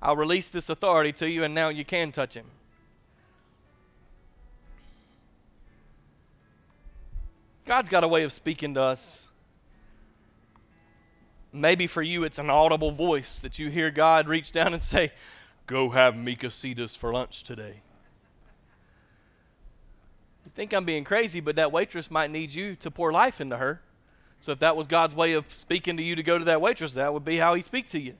I'll 0.00 0.14
release 0.14 0.50
this 0.50 0.68
authority 0.68 1.10
to 1.14 1.28
you, 1.28 1.42
and 1.42 1.52
now 1.52 1.68
you 1.68 1.84
can 1.84 2.12
touch 2.12 2.34
him. 2.34 2.46
God's 7.66 7.88
got 7.88 8.04
a 8.04 8.08
way 8.08 8.22
of 8.22 8.32
speaking 8.32 8.72
to 8.74 8.82
us 8.82 9.32
Maybe 11.52 11.86
for 11.86 12.02
you, 12.02 12.24
it's 12.24 12.38
an 12.38 12.50
audible 12.50 12.90
voice 12.90 13.38
that 13.38 13.58
you 13.58 13.70
hear 13.70 13.90
God 13.90 14.28
reach 14.28 14.52
down 14.52 14.74
and 14.74 14.82
say, 14.82 15.12
Go 15.66 15.90
have 15.90 16.16
Cetus 16.50 16.94
for 16.94 17.12
lunch 17.12 17.42
today. 17.42 17.82
You 20.44 20.50
think 20.54 20.72
I'm 20.72 20.84
being 20.84 21.04
crazy, 21.04 21.40
but 21.40 21.56
that 21.56 21.72
waitress 21.72 22.10
might 22.10 22.30
need 22.30 22.54
you 22.54 22.74
to 22.76 22.90
pour 22.90 23.12
life 23.12 23.40
into 23.40 23.58
her. 23.58 23.82
So 24.40 24.52
if 24.52 24.60
that 24.60 24.76
was 24.76 24.86
God's 24.86 25.14
way 25.14 25.32
of 25.32 25.52
speaking 25.52 25.96
to 25.98 26.02
you 26.02 26.16
to 26.16 26.22
go 26.22 26.38
to 26.38 26.44
that 26.46 26.60
waitress, 26.60 26.94
that 26.94 27.12
would 27.12 27.24
be 27.24 27.36
how 27.36 27.54
He 27.54 27.62
speaks 27.62 27.92
to 27.92 28.00
you. 28.00 28.14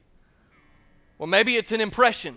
Well, 1.16 1.26
maybe 1.26 1.56
it's 1.56 1.72
an 1.72 1.80
impression. 1.80 2.36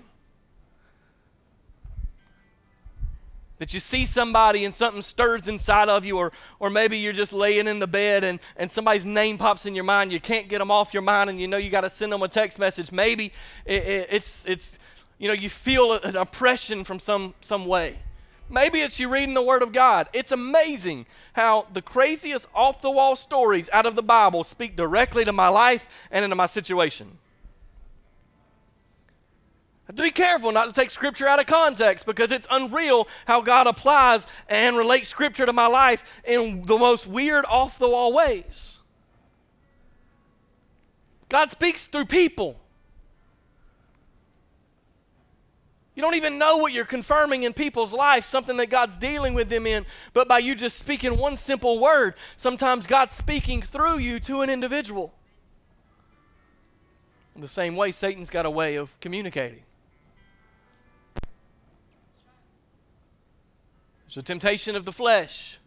That 3.61 3.75
you 3.75 3.79
see 3.79 4.07
somebody 4.07 4.65
and 4.65 4.73
something 4.73 5.03
stirs 5.03 5.47
inside 5.47 5.87
of 5.87 6.03
you, 6.03 6.17
or, 6.17 6.31
or 6.59 6.71
maybe 6.71 6.97
you're 6.97 7.13
just 7.13 7.31
laying 7.31 7.67
in 7.67 7.77
the 7.77 7.85
bed 7.85 8.23
and, 8.23 8.39
and 8.57 8.71
somebody's 8.71 9.05
name 9.05 9.37
pops 9.37 9.67
in 9.67 9.75
your 9.75 9.83
mind. 9.83 10.11
You 10.11 10.19
can't 10.19 10.47
get 10.47 10.57
them 10.57 10.71
off 10.71 10.95
your 10.95 11.03
mind, 11.03 11.29
and 11.29 11.39
you 11.39 11.47
know 11.47 11.57
you 11.57 11.69
got 11.69 11.81
to 11.81 11.89
send 11.91 12.11
them 12.11 12.23
a 12.23 12.27
text 12.27 12.57
message. 12.57 12.91
Maybe 12.91 13.31
it, 13.67 13.83
it, 13.83 14.07
it's, 14.09 14.45
it's, 14.47 14.79
you 15.19 15.27
know, 15.27 15.35
you 15.35 15.47
feel 15.47 15.93
an 15.93 16.15
oppression 16.15 16.83
from 16.83 16.99
some, 16.99 17.35
some 17.39 17.67
way. 17.67 17.99
Maybe 18.49 18.81
it's 18.81 18.99
you 18.99 19.09
reading 19.09 19.35
the 19.35 19.43
Word 19.43 19.61
of 19.61 19.73
God. 19.73 20.09
It's 20.11 20.31
amazing 20.31 21.05
how 21.33 21.67
the 21.71 21.83
craziest 21.83 22.47
off 22.55 22.81
the 22.81 22.89
wall 22.89 23.15
stories 23.15 23.69
out 23.71 23.85
of 23.85 23.93
the 23.93 24.01
Bible 24.01 24.43
speak 24.43 24.75
directly 24.75 25.23
to 25.23 25.31
my 25.31 25.49
life 25.49 25.87
and 26.09 26.23
into 26.23 26.35
my 26.35 26.47
situation 26.47 27.19
have 29.91 29.97
to 29.97 30.03
be 30.03 30.11
careful 30.11 30.53
not 30.53 30.67
to 30.67 30.73
take 30.73 30.89
Scripture 30.89 31.27
out 31.27 31.39
of 31.39 31.47
context 31.47 32.05
because 32.05 32.31
it's 32.31 32.47
unreal 32.49 33.09
how 33.25 33.41
God 33.41 33.67
applies 33.67 34.25
and 34.47 34.77
relates 34.77 35.09
Scripture 35.09 35.45
to 35.45 35.51
my 35.51 35.67
life 35.67 36.03
in 36.23 36.61
the 36.65 36.77
most 36.77 37.07
weird, 37.07 37.43
off 37.45 37.77
the 37.77 37.89
wall 37.89 38.13
ways. 38.13 38.79
God 41.27 41.51
speaks 41.51 41.87
through 41.87 42.05
people. 42.05 42.57
You 45.93 46.01
don't 46.01 46.15
even 46.15 46.39
know 46.39 46.57
what 46.57 46.71
you're 46.71 46.85
confirming 46.85 47.43
in 47.43 47.51
people's 47.51 47.91
life, 47.91 48.23
something 48.23 48.55
that 48.57 48.69
God's 48.69 48.95
dealing 48.95 49.33
with 49.33 49.49
them 49.49 49.67
in, 49.67 49.85
but 50.13 50.25
by 50.25 50.39
you 50.39 50.55
just 50.55 50.79
speaking 50.79 51.17
one 51.17 51.35
simple 51.35 51.79
word, 51.79 52.15
sometimes 52.37 52.87
God's 52.87 53.13
speaking 53.13 53.61
through 53.61 53.97
you 53.97 54.21
to 54.21 54.41
an 54.41 54.49
individual. 54.49 55.13
In 57.35 57.41
the 57.41 57.49
same 57.49 57.75
way, 57.75 57.91
Satan's 57.91 58.29
got 58.29 58.45
a 58.45 58.49
way 58.49 58.75
of 58.75 58.97
communicating. 59.01 59.63
It's 64.11 64.17
a 64.17 64.21
temptation 64.21 64.75
of 64.75 64.83
the 64.83 64.91
flesh. 64.91 65.57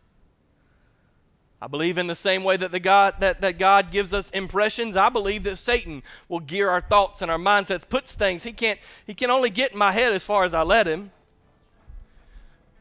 I 1.63 1.67
believe 1.67 1.97
in 1.97 2.09
the 2.09 2.15
same 2.15 2.45
way 2.45 2.59
that, 2.59 2.73
the 2.73 2.79
God, 2.79 3.15
that, 3.21 3.41
that 3.41 3.59
God 3.59 3.91
gives 3.91 4.13
us 4.13 4.29
impressions, 4.33 4.99
I 4.99 5.09
believe 5.09 5.45
that 5.45 5.57
Satan 5.57 6.03
will 6.29 6.41
gear 6.41 6.69
our 6.69 6.83
thoughts 6.83 7.23
and 7.23 7.31
our 7.31 7.39
mindsets, 7.39 7.89
puts 7.89 8.15
things. 8.15 8.43
He 8.43 8.53
can't, 8.53 8.79
he 9.07 9.15
can 9.15 9.31
only 9.31 9.49
get 9.49 9.73
in 9.73 9.79
my 9.79 9.93
head 9.93 10.13
as 10.13 10.25
far 10.25 10.45
as 10.45 10.53
I 10.53 10.61
let 10.61 10.87
him. 10.87 11.11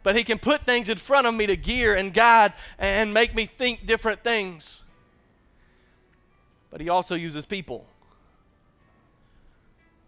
But 0.03 0.17
he 0.17 0.25
can 0.25 0.37
put 0.37 0.65
things 0.65 0.89
in 0.89 0.97
front 0.97 1.27
of 1.27 1.33
me 1.33 1.45
to 1.45 1.55
gear 1.55 1.95
and 1.95 2.13
guide 2.13 2.51
and 2.77 3.13
make 3.13 3.33
me 3.33 3.45
think 3.45 3.85
different 3.85 4.21
things. 4.21 4.83
But 6.71 6.81
he 6.81 6.89
also 6.89 7.15
uses 7.15 7.45
people. 7.45 7.87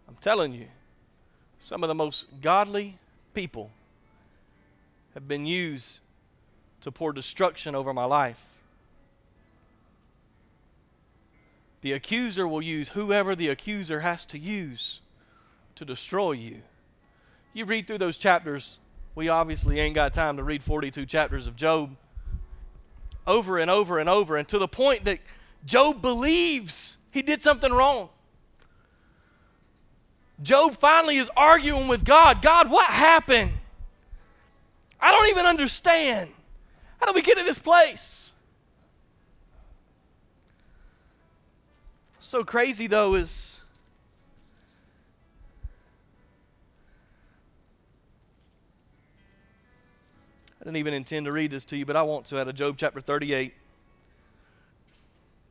I'm 0.10 0.18
telling 0.20 0.52
you, 0.52 0.68
some 1.60 1.82
of 1.82 1.88
the 1.88 1.96
most 1.96 2.42
godly 2.42 2.98
people 3.34 3.72
have 5.16 5.28
been 5.28 5.46
used 5.48 6.02
to 6.82 6.92
pour 6.92 7.12
destruction 7.12 7.74
over 7.74 7.94
my 7.94 8.06
life. 8.06 8.46
The 11.82 11.94
accuser 11.94 12.48
will 12.48 12.62
use 12.62 12.90
whoever 12.90 13.36
the 13.36 13.48
accuser 13.50 14.02
has 14.02 14.26
to 14.28 14.38
use 14.38 15.02
to 15.76 15.86
destroy 15.86 16.34
you. 16.34 16.62
You 17.54 17.66
read 17.66 17.88
through 17.88 18.00
those 18.00 18.18
chapters, 18.18 18.80
we 19.16 19.30
obviously 19.30 19.80
ain't 19.80 19.96
got 19.96 20.14
time 20.14 20.38
to 20.38 20.44
read 20.44 20.62
42 20.62 21.06
chapters 21.06 21.48
of 21.48 21.56
Job 21.56 21.96
over 23.26 23.58
and 23.58 23.72
over 23.72 23.98
and 24.00 24.10
over, 24.10 24.38
and 24.38 24.48
to 24.50 24.60
the 24.60 24.68
point 24.68 25.06
that 25.06 25.20
Job 25.66 26.02
believes 26.02 26.98
he 27.12 27.22
did 27.22 27.42
something 27.42 27.72
wrong. 27.72 28.10
Job 30.44 30.76
finally 30.76 31.16
is 31.16 31.30
arguing 31.38 31.88
with 31.88 32.04
God 32.04 32.42
God, 32.42 32.70
what 32.70 32.90
happened? 32.90 33.52
I 35.06 35.12
don't 35.12 35.30
even 35.30 35.46
understand. 35.46 36.32
How 37.00 37.06
did 37.06 37.14
we 37.14 37.22
get 37.22 37.38
to 37.38 37.44
this 37.44 37.60
place? 37.60 38.34
so 42.18 42.44
crazy, 42.44 42.88
though, 42.88 43.14
is 43.14 43.60
I 50.60 50.64
didn't 50.64 50.78
even 50.78 50.96
intend 50.96 51.28
to 51.28 51.32
read 51.32 51.52
this 51.52 51.66
to 51.66 51.78
you, 51.78 51.86
but 51.86 51.96
I 51.96 52.02
want 52.02 52.26
to 52.26 52.40
out 52.40 52.48
of 52.48 52.56
Job 52.56 52.76
chapter 52.76 53.00
38. 53.00 53.54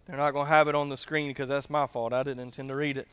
They're 0.07 0.17
not 0.17 0.33
going 0.33 0.47
to 0.47 0.53
have 0.53 0.67
it 0.67 0.75
on 0.75 0.89
the 0.89 0.97
screen 0.97 1.29
because 1.29 1.49
that's 1.49 1.71
my 1.71 1.87
fault. 1.87 2.13
I 2.13 2.25
didn't 2.25 2.41
intend 2.41 2.71
to 2.71 2.75
read 2.75 2.97
it. 2.97 3.07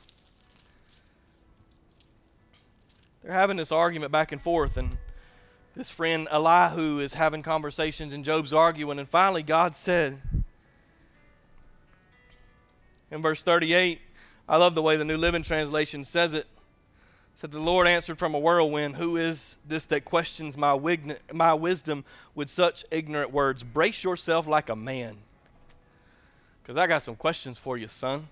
They're 3.22 3.32
having 3.32 3.58
this 3.58 3.72
argument 3.72 4.12
back 4.12 4.32
and 4.32 4.42
forth, 4.42 4.76
and 4.78 4.98
this 5.76 5.90
friend 5.90 6.28
Elihu 6.32 7.00
is 7.00 7.14
having 7.14 7.44
conversations, 7.44 8.14
and 8.14 8.26
Job's 8.26 8.54
arguing, 8.54 9.00
and 9.00 9.08
finally 9.08 9.44
God 9.44 9.76
said, 9.76 10.22
in 13.10 13.22
verse 13.22 13.44
38, 13.44 14.00
I 14.48 14.58
love 14.58 14.76
the 14.76 14.82
way 14.82 14.98
the 14.98 15.06
New 15.06 15.18
Living 15.18 15.44
Translation 15.44 16.04
says 16.04 16.34
it. 16.34 16.48
said, 17.36 17.52
The 17.52 17.60
Lord 17.60 17.88
answered 17.88 18.18
from 18.18 18.34
a 18.34 18.40
whirlwind, 18.40 18.96
Who 18.96 19.18
is 19.18 19.58
this 19.68 19.86
that 19.88 20.06
questions 20.06 20.58
my, 20.58 20.78
my 21.34 21.54
wisdom 21.54 22.06
with 22.36 22.50
such 22.50 22.84
ignorant 22.92 23.32
words? 23.32 23.64
Brace 23.64 24.04
yourself 24.04 24.48
like 24.48 24.70
a 24.70 24.76
man. 24.76 25.18
Because 26.62 26.78
I 26.78 26.88
got 26.88 27.04
some 27.04 27.16
questions 27.16 27.58
for 27.58 27.78
you, 27.78 27.88
son. 27.88 28.28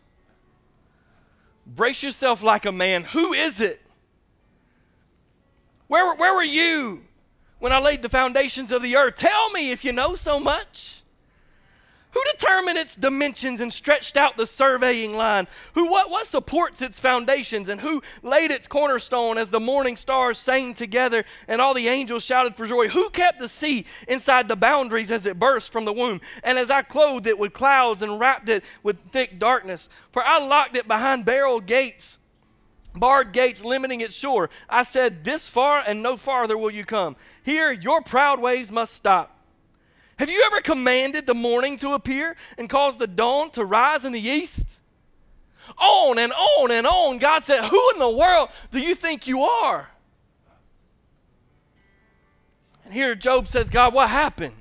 Brace 1.66 2.04
yourself 2.04 2.42
like 2.42 2.66
a 2.66 2.72
man. 2.72 3.04
Who 3.04 3.34
is 3.34 3.60
it? 3.60 3.82
Where, 5.88 6.16
where 6.16 6.36
were 6.36 6.44
you 6.44 7.04
when 7.60 7.72
I 7.72 7.80
laid 7.80 8.02
the 8.02 8.10
foundations 8.10 8.72
of 8.72 8.82
the 8.82 8.96
earth? 8.96 9.16
Tell 9.16 9.52
me 9.52 9.72
if 9.72 9.86
you 9.86 9.92
know 9.92 10.16
so 10.16 10.40
much. 10.40 11.04
Who 12.12 12.22
determined 12.32 12.80
its 12.80 12.96
dimensions 12.96 13.62
and 13.62 13.72
stretched 13.72 14.18
out 14.18 14.36
the 14.36 14.48
surveying 14.48 15.16
line? 15.16 15.48
Who 15.76 15.92
what, 15.92 16.10
what 16.10 16.26
supports 16.26 16.82
its 16.82 17.00
foundations 17.00 17.70
and 17.70 17.80
who 17.80 18.02
laid 18.24 18.50
its 18.50 18.68
cornerstone 18.68 19.38
as 19.38 19.52
the 19.52 19.60
morning 19.60 19.96
stars 19.96 20.40
sang 20.40 20.74
together 20.74 21.24
and 21.48 21.62
all 21.62 21.76
the 21.76 21.88
angels 21.88 22.26
shouted 22.26 22.56
for 22.56 22.66
joy? 22.66 22.88
Who 22.88 23.12
kept 23.12 23.38
the 23.38 23.48
sea 23.48 23.86
inside 24.08 24.48
the 24.48 24.56
boundaries 24.56 25.12
as 25.12 25.28
it 25.28 25.38
burst 25.38 25.72
from 25.72 25.86
the 25.86 25.94
womb 25.94 26.20
and 26.44 26.58
as 26.58 26.72
I 26.72 26.82
clothed 26.82 27.28
it 27.28 27.38
with 27.38 27.54
clouds 27.54 28.02
and 28.02 28.20
wrapped 28.20 28.50
it 28.50 28.64
with 28.82 28.98
thick 29.12 29.38
darkness? 29.38 29.88
For 30.12 30.24
I 30.24 30.40
locked 30.40 30.76
it 30.76 30.88
behind 30.88 31.26
barrel 31.26 31.60
gates 31.60 32.18
barred 33.00 33.32
gates 33.32 33.64
limiting 33.64 34.02
its 34.02 34.16
shore. 34.16 34.50
I 34.70 34.84
said, 34.84 35.24
This 35.24 35.50
far 35.50 35.84
and 35.86 36.04
no 36.04 36.18
farther 36.18 36.58
will 36.58 36.72
you 36.72 36.86
come. 36.86 37.16
Here 37.44 37.72
your 37.72 38.02
proud 38.02 38.40
waves 38.40 38.72
must 38.72 38.94
stop. 38.94 39.36
Have 40.18 40.30
you 40.30 40.44
ever 40.48 40.62
commanded 40.62 41.26
the 41.26 41.34
morning 41.34 41.78
to 41.78 41.92
appear 41.92 42.36
and 42.58 42.70
caused 42.70 43.00
the 43.00 43.08
dawn 43.08 43.52
to 43.52 43.64
rise 43.64 44.04
in 44.04 44.12
the 44.12 44.20
east? 44.20 44.82
On 45.78 46.18
and 46.20 46.34
on 46.34 46.72
and 46.72 46.86
on. 46.86 47.20
God 47.20 47.46
said, 47.46 47.64
Who 47.64 47.92
in 47.94 48.00
the 48.00 48.10
world 48.10 48.50
do 48.70 48.80
you 48.80 48.96
think 48.96 49.28
you 49.28 49.44
are? 49.44 49.90
And 52.84 52.94
here 52.94 53.16
Job 53.16 53.48
says, 53.48 53.70
God, 53.70 53.94
what 53.94 54.10
happened? 54.10 54.56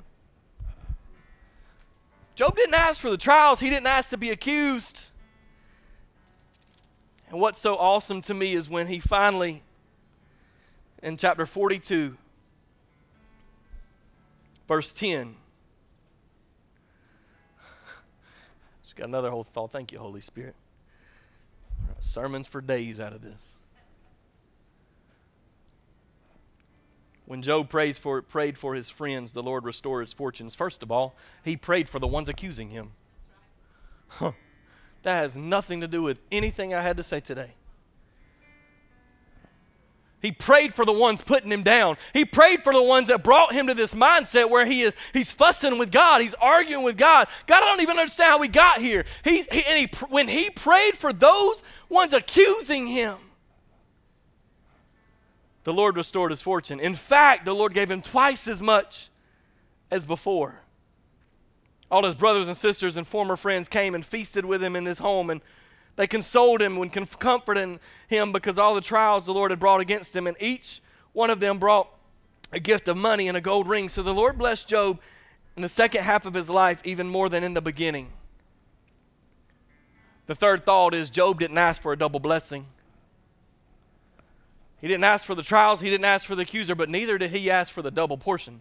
Job 2.35 2.55
didn't 2.55 2.75
ask 2.75 3.01
for 3.01 3.11
the 3.11 3.17
trials, 3.17 3.59
he 3.59 3.69
didn't 3.69 3.89
ask 3.89 4.11
to 4.11 4.17
be 4.17 4.31
accused. 4.31 5.11
And 7.31 7.41
what's 7.41 7.61
so 7.61 7.77
awesome 7.77 8.21
to 8.23 8.35
me 8.35 8.55
is 8.55 8.69
when 8.69 8.87
he 8.87 9.01
finally, 9.01 9.63
in 11.03 11.17
chapter 11.17 11.45
42, 11.45 12.17
verse 14.67 14.93
10, 14.93 15.37
Got 18.97 19.09
another 19.09 19.31
whole 19.31 19.45
thought. 19.45 19.71
Thank 19.71 19.93
you, 19.93 19.99
Holy 20.01 20.21
Spirit. 20.21 20.57
Sermons 22.01 22.49
for 22.49 22.61
days 22.61 22.99
out 22.99 23.13
of 23.13 23.23
this. 23.23 23.59
When 27.27 27.43
Job 27.43 27.69
prays 27.69 27.99
for, 27.99 28.23
prayed 28.23 28.57
for 28.57 28.75
his 28.75 28.89
friends, 28.89 29.33
the 29.33 29.43
Lord 29.43 29.65
restored 29.65 30.07
his 30.07 30.15
fortunes. 30.15 30.55
First 30.55 30.83
of 30.83 30.91
all, 30.91 31.15
he 31.45 31.57
prayed 31.57 31.89
for 31.89 31.99
the 31.99 32.07
ones 32.07 32.29
accusing 32.29 32.71
him. 32.71 32.93
Huh. 34.09 34.33
That 35.09 35.23
has 35.23 35.39
nothing 35.39 35.81
to 35.81 35.89
do 35.89 36.03
with 36.03 36.21
anything 36.31 36.75
I 36.75 36.83
had 36.83 36.99
to 36.99 37.03
say 37.03 37.21
today. 37.21 37.53
He 40.21 40.33
prayed 40.33 40.75
for 40.75 40.85
the 40.85 40.93
ones 40.93 41.23
putting 41.23 41.51
him 41.51 41.63
down. 41.63 41.97
He 42.13 42.27
prayed 42.27 42.63
for 42.63 42.75
the 42.75 42.83
ones 42.83 43.09
that 43.09 43.25
brought 43.25 43.55
him 43.55 43.69
to 43.69 43.75
this 43.75 43.95
mindset 43.95 44.51
where 44.51 44.67
he 44.67 44.83
is 44.83 44.95
he's 45.15 45.33
fussing 45.33 45.79
with 45.79 45.91
God, 45.91 46.21
he's 46.21 46.35
arguing 46.35 46.85
with 46.85 46.99
God. 46.99 47.29
God, 47.47 47.63
I 47.63 47.65
don't 47.71 47.81
even 47.81 47.99
understand 47.99 48.33
how 48.33 48.39
we 48.39 48.49
got 48.49 48.83
here. 48.83 49.07
He's, 49.25 49.47
he, 49.51 49.63
and 49.67 49.79
he, 49.79 49.89
when 50.11 50.29
he 50.29 50.51
prayed 50.51 50.95
for 50.95 51.15
those 51.15 51.65
ones 51.89 52.13
accusing 52.13 52.87
him, 52.87 53.17
the 55.65 55.73
Lord 55.73 55.97
restored 55.97 56.33
his 56.33 56.43
fortune. 56.43 56.81
In 56.81 56.95
fact, 56.95 57.47
the 57.47 57.55
Lord 57.55 57.73
gave 57.73 57.91
him 57.91 58.03
twice 58.03 58.47
as 58.47 58.61
much 58.61 59.09
as 59.91 60.05
before. 60.05 60.61
All 61.91 62.05
his 62.05 62.15
brothers 62.15 62.47
and 62.47 62.57
sisters 62.57 62.97
and 62.97 63.07
former 63.07 63.37
friends 63.37 63.69
came 63.69 63.95
and 63.95 64.05
feasted 64.05 64.45
with 64.45 64.63
him 64.63 64.77
in 64.77 64.85
his 64.85 64.99
home 64.99 65.31
and 65.31 65.41
they 65.99 66.07
consoled 66.07 66.63
him 66.63 66.81
and 66.81 66.93
comforted 67.19 67.81
him 68.07 68.31
because 68.31 68.57
all 68.57 68.77
the 68.77 68.81
trials 68.81 69.27
the 69.27 69.33
Lord 69.33 69.51
had 69.51 69.59
brought 69.59 69.81
against 69.81 70.15
him, 70.15 70.29
and 70.29 70.37
each 70.39 70.81
one 71.13 71.29
of 71.29 71.41
them 71.41 71.59
brought 71.59 71.89
a 72.53 72.61
gift 72.61 72.87
of 72.87 72.97
money 72.97 73.27
and 73.27 73.37
a 73.37 73.41
gold 73.41 73.67
ring. 73.67 73.89
So 73.89 74.05
the 74.05 74.15
Lord 74.15 74.39
blessed 74.39 74.69
Job 74.69 75.01
in 75.57 75.63
the 75.63 75.69
second 75.69 76.05
half 76.05 76.25
of 76.25 76.35
his 76.35 76.49
life 76.49 76.81
even 76.85 77.09
more 77.09 77.29
than 77.29 77.43
in 77.43 77.53
the 77.53 77.61
beginning. 77.61 78.11
The 80.27 80.37
third 80.37 80.65
thought 80.65 80.95
is 80.95 81.11
Job 81.11 81.41
didn't 81.41 81.59
ask 81.59 81.83
for 81.83 81.93
a 81.93 81.99
double 81.99 82.21
blessing. 82.21 82.67
He 84.81 84.87
didn't 84.87 85.03
ask 85.03 85.27
for 85.27 85.35
the 85.35 85.43
trials, 85.43 85.81
he 85.81 85.91
didn't 85.91 86.05
ask 86.05 86.25
for 86.25 86.37
the 86.37 86.43
accuser, 86.43 86.77
but 86.77 86.89
neither 86.89 87.19
did 87.19 87.33
he 87.33 87.51
ask 87.51 87.73
for 87.73 87.83
the 87.83 87.91
double 87.91 88.19
portion. 88.19 88.61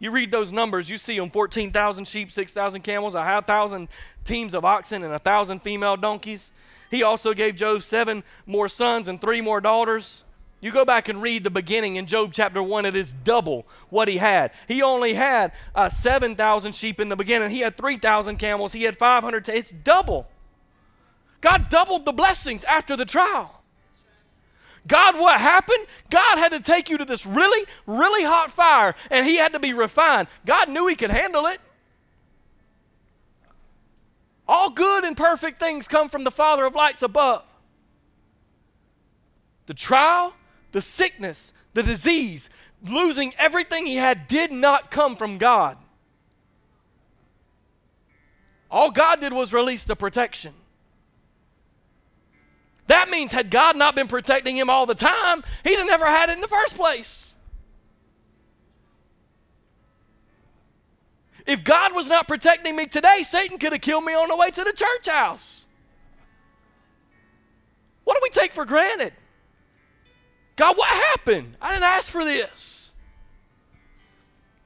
You 0.00 0.10
read 0.10 0.30
those 0.30 0.50
numbers, 0.50 0.88
you 0.88 0.96
see 0.96 1.18
them 1.18 1.30
14,000 1.30 2.08
sheep, 2.08 2.32
6,000 2.32 2.80
camels, 2.80 3.14
a 3.14 3.18
1,000 3.18 3.86
teams 4.24 4.54
of 4.54 4.64
oxen, 4.64 5.02
and 5.02 5.12
a 5.12 5.20
1,000 5.20 5.60
female 5.60 5.96
donkeys. 5.96 6.50
He 6.90 7.02
also 7.02 7.34
gave 7.34 7.54
Job 7.54 7.82
seven 7.82 8.24
more 8.46 8.68
sons 8.68 9.08
and 9.08 9.20
three 9.20 9.42
more 9.42 9.60
daughters. 9.60 10.24
You 10.62 10.72
go 10.72 10.86
back 10.86 11.08
and 11.08 11.22
read 11.22 11.44
the 11.44 11.50
beginning 11.50 11.96
in 11.96 12.06
Job 12.06 12.32
chapter 12.32 12.62
1, 12.62 12.86
it 12.86 12.96
is 12.96 13.12
double 13.12 13.66
what 13.90 14.08
he 14.08 14.16
had. 14.16 14.52
He 14.66 14.82
only 14.82 15.14
had 15.14 15.52
uh, 15.74 15.90
7,000 15.90 16.74
sheep 16.74 16.98
in 16.98 17.10
the 17.10 17.16
beginning, 17.16 17.50
he 17.50 17.60
had 17.60 17.76
3,000 17.76 18.38
camels, 18.38 18.72
he 18.72 18.84
had 18.84 18.98
500. 18.98 19.44
T- 19.44 19.52
it's 19.52 19.70
double. 19.70 20.28
God 21.42 21.68
doubled 21.68 22.06
the 22.06 22.12
blessings 22.12 22.64
after 22.64 22.96
the 22.96 23.04
trial. 23.04 23.59
God, 24.86 25.18
what 25.18 25.40
happened? 25.40 25.86
God 26.08 26.38
had 26.38 26.52
to 26.52 26.60
take 26.60 26.88
you 26.88 26.98
to 26.98 27.04
this 27.04 27.26
really, 27.26 27.66
really 27.86 28.24
hot 28.24 28.50
fire 28.50 28.94
and 29.10 29.26
he 29.26 29.36
had 29.36 29.52
to 29.52 29.58
be 29.58 29.72
refined. 29.72 30.28
God 30.46 30.68
knew 30.68 30.86
he 30.86 30.94
could 30.94 31.10
handle 31.10 31.46
it. 31.46 31.60
All 34.48 34.70
good 34.70 35.04
and 35.04 35.16
perfect 35.16 35.60
things 35.60 35.86
come 35.86 36.08
from 36.08 36.24
the 36.24 36.30
Father 36.30 36.64
of 36.64 36.74
lights 36.74 37.02
above. 37.02 37.44
The 39.66 39.74
trial, 39.74 40.34
the 40.72 40.82
sickness, 40.82 41.52
the 41.74 41.82
disease, 41.82 42.50
losing 42.82 43.32
everything 43.38 43.86
he 43.86 43.96
had 43.96 44.26
did 44.26 44.50
not 44.50 44.90
come 44.90 45.14
from 45.14 45.38
God. 45.38 45.76
All 48.70 48.90
God 48.90 49.20
did 49.20 49.32
was 49.32 49.52
release 49.52 49.84
the 49.84 49.94
protection. 49.96 50.54
That 52.90 53.08
means, 53.08 53.30
had 53.30 53.52
God 53.52 53.76
not 53.76 53.94
been 53.94 54.08
protecting 54.08 54.56
him 54.56 54.68
all 54.68 54.84
the 54.84 54.96
time, 54.96 55.44
he'd 55.62 55.78
have 55.78 55.86
never 55.86 56.06
had 56.06 56.28
it 56.28 56.32
in 56.32 56.40
the 56.40 56.48
first 56.48 56.76
place. 56.76 57.36
If 61.46 61.62
God 61.62 61.94
was 61.94 62.08
not 62.08 62.26
protecting 62.26 62.74
me 62.74 62.86
today, 62.86 63.22
Satan 63.22 63.58
could 63.58 63.70
have 63.70 63.80
killed 63.80 64.02
me 64.02 64.12
on 64.14 64.26
the 64.26 64.34
way 64.34 64.50
to 64.50 64.64
the 64.64 64.72
church 64.72 65.08
house. 65.08 65.68
What 68.02 68.14
do 68.14 68.20
we 68.24 68.30
take 68.30 68.50
for 68.50 68.64
granted? 68.64 69.12
God, 70.56 70.76
what 70.76 70.88
happened? 70.88 71.56
I 71.62 71.70
didn't 71.70 71.84
ask 71.84 72.10
for 72.10 72.24
this. 72.24 72.90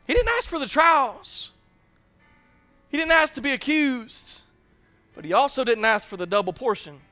He 0.07 0.15
didn't 0.15 0.31
ask 0.31 0.49
for 0.49 0.59
the 0.59 0.67
trials. 0.67 1.53
He 2.89 2.97
didn't 2.97 3.13
ask 3.13 3.35
to 3.35 3.43
be 3.43 3.51
accused. 3.51 4.45
But 5.15 5.27
he 5.27 5.35
also 5.35 5.63
didn't 5.63 5.85
ask 5.85 6.09
for 6.09 6.17
the 6.17 6.27
double 6.27 6.55
portion. 6.55 7.03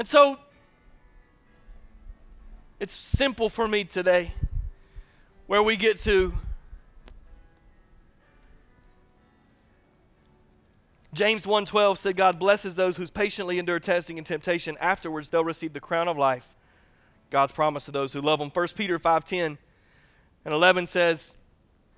And 0.00 0.08
so, 0.08 0.38
it's 2.78 2.98
simple 2.98 3.50
for 3.50 3.68
me 3.68 3.84
today 3.84 4.32
where 5.46 5.62
we 5.62 5.76
get 5.76 5.98
to 5.98 6.32
James 11.12 11.44
1:12 11.44 11.98
said 11.98 12.16
God 12.16 12.38
blesses 12.38 12.76
those 12.76 12.96
who 12.96 13.06
patiently 13.08 13.58
endure 13.58 13.78
testing 13.78 14.16
and 14.16 14.26
temptation. 14.26 14.78
Afterwards 14.80 15.28
they'll 15.28 15.44
receive 15.44 15.74
the 15.74 15.80
crown 15.80 16.08
of 16.08 16.16
life 16.16 16.48
God's 17.28 17.52
promise 17.52 17.84
to 17.84 17.90
those 17.90 18.14
who 18.14 18.22
love 18.22 18.40
him. 18.40 18.48
1 18.48 18.68
Peter 18.76 18.98
5:10 18.98 19.58
and 20.46 20.54
11 20.54 20.86
says 20.86 21.34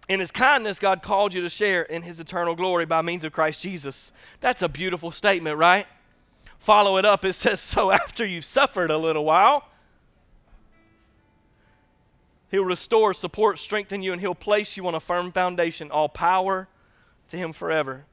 in 0.08 0.18
his 0.18 0.32
kindness 0.32 0.80
God 0.80 1.04
called 1.04 1.34
you 1.34 1.40
to 1.40 1.48
share 1.48 1.82
in 1.82 2.02
his 2.02 2.18
eternal 2.18 2.56
glory 2.56 2.84
by 2.84 3.00
means 3.00 3.22
of 3.22 3.30
Christ 3.30 3.62
Jesus. 3.62 4.10
That's 4.40 4.60
a 4.60 4.68
beautiful 4.68 5.12
statement 5.12 5.56
right 5.56 5.86
follow 6.62 6.96
it 6.96 7.04
up 7.04 7.24
it 7.24 7.32
says 7.32 7.60
so 7.74 7.90
after 7.90 8.24
you've 8.24 8.44
suffered 8.44 8.90
a 8.90 8.96
little 8.96 9.24
while 9.24 9.68
he'll 12.50 12.64
restore 12.64 13.12
support 13.12 13.58
strengthen 13.58 14.02
you 14.02 14.12
and 14.12 14.20
he'll 14.20 14.34
place 14.34 14.76
you 14.76 14.86
on 14.86 14.94
a 14.94 15.00
firm 15.00 15.32
foundation 15.32 15.90
all 15.90 16.08
power 16.08 16.68
to 17.26 17.36
him 17.36 17.52
forever 17.52 18.04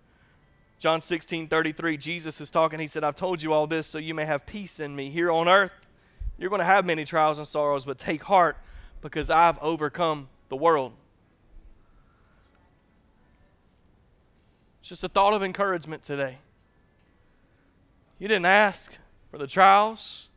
John 0.79 1.01
16, 1.01 1.49
33, 1.49 1.97
Jesus 1.97 2.39
is 2.39 2.49
talking. 2.49 2.79
He 2.79 2.87
said, 2.87 3.03
I've 3.03 3.17
told 3.17 3.41
you 3.41 3.51
all 3.51 3.67
this 3.67 3.85
so 3.85 3.97
you 3.97 4.13
may 4.13 4.23
have 4.23 4.45
peace 4.45 4.79
in 4.79 4.95
me. 4.95 5.09
Here 5.09 5.29
on 5.29 5.49
earth, 5.49 5.73
you're 6.37 6.49
going 6.49 6.59
to 6.59 6.65
have 6.65 6.85
many 6.85 7.03
trials 7.03 7.37
and 7.37 7.45
sorrows, 7.45 7.83
but 7.83 7.97
take 7.97 8.23
heart 8.23 8.57
because 9.01 9.29
I've 9.29 9.59
overcome 9.59 10.29
the 10.47 10.55
world. 10.55 10.93
It's 14.79 14.87
just 14.87 15.03
a 15.03 15.09
thought 15.09 15.33
of 15.33 15.43
encouragement 15.43 16.01
today. 16.01 16.37
You 18.19 18.27
didn't 18.27 18.45
ask 18.45 18.97
for 19.31 19.37
the 19.37 19.47
trials, 19.47 20.29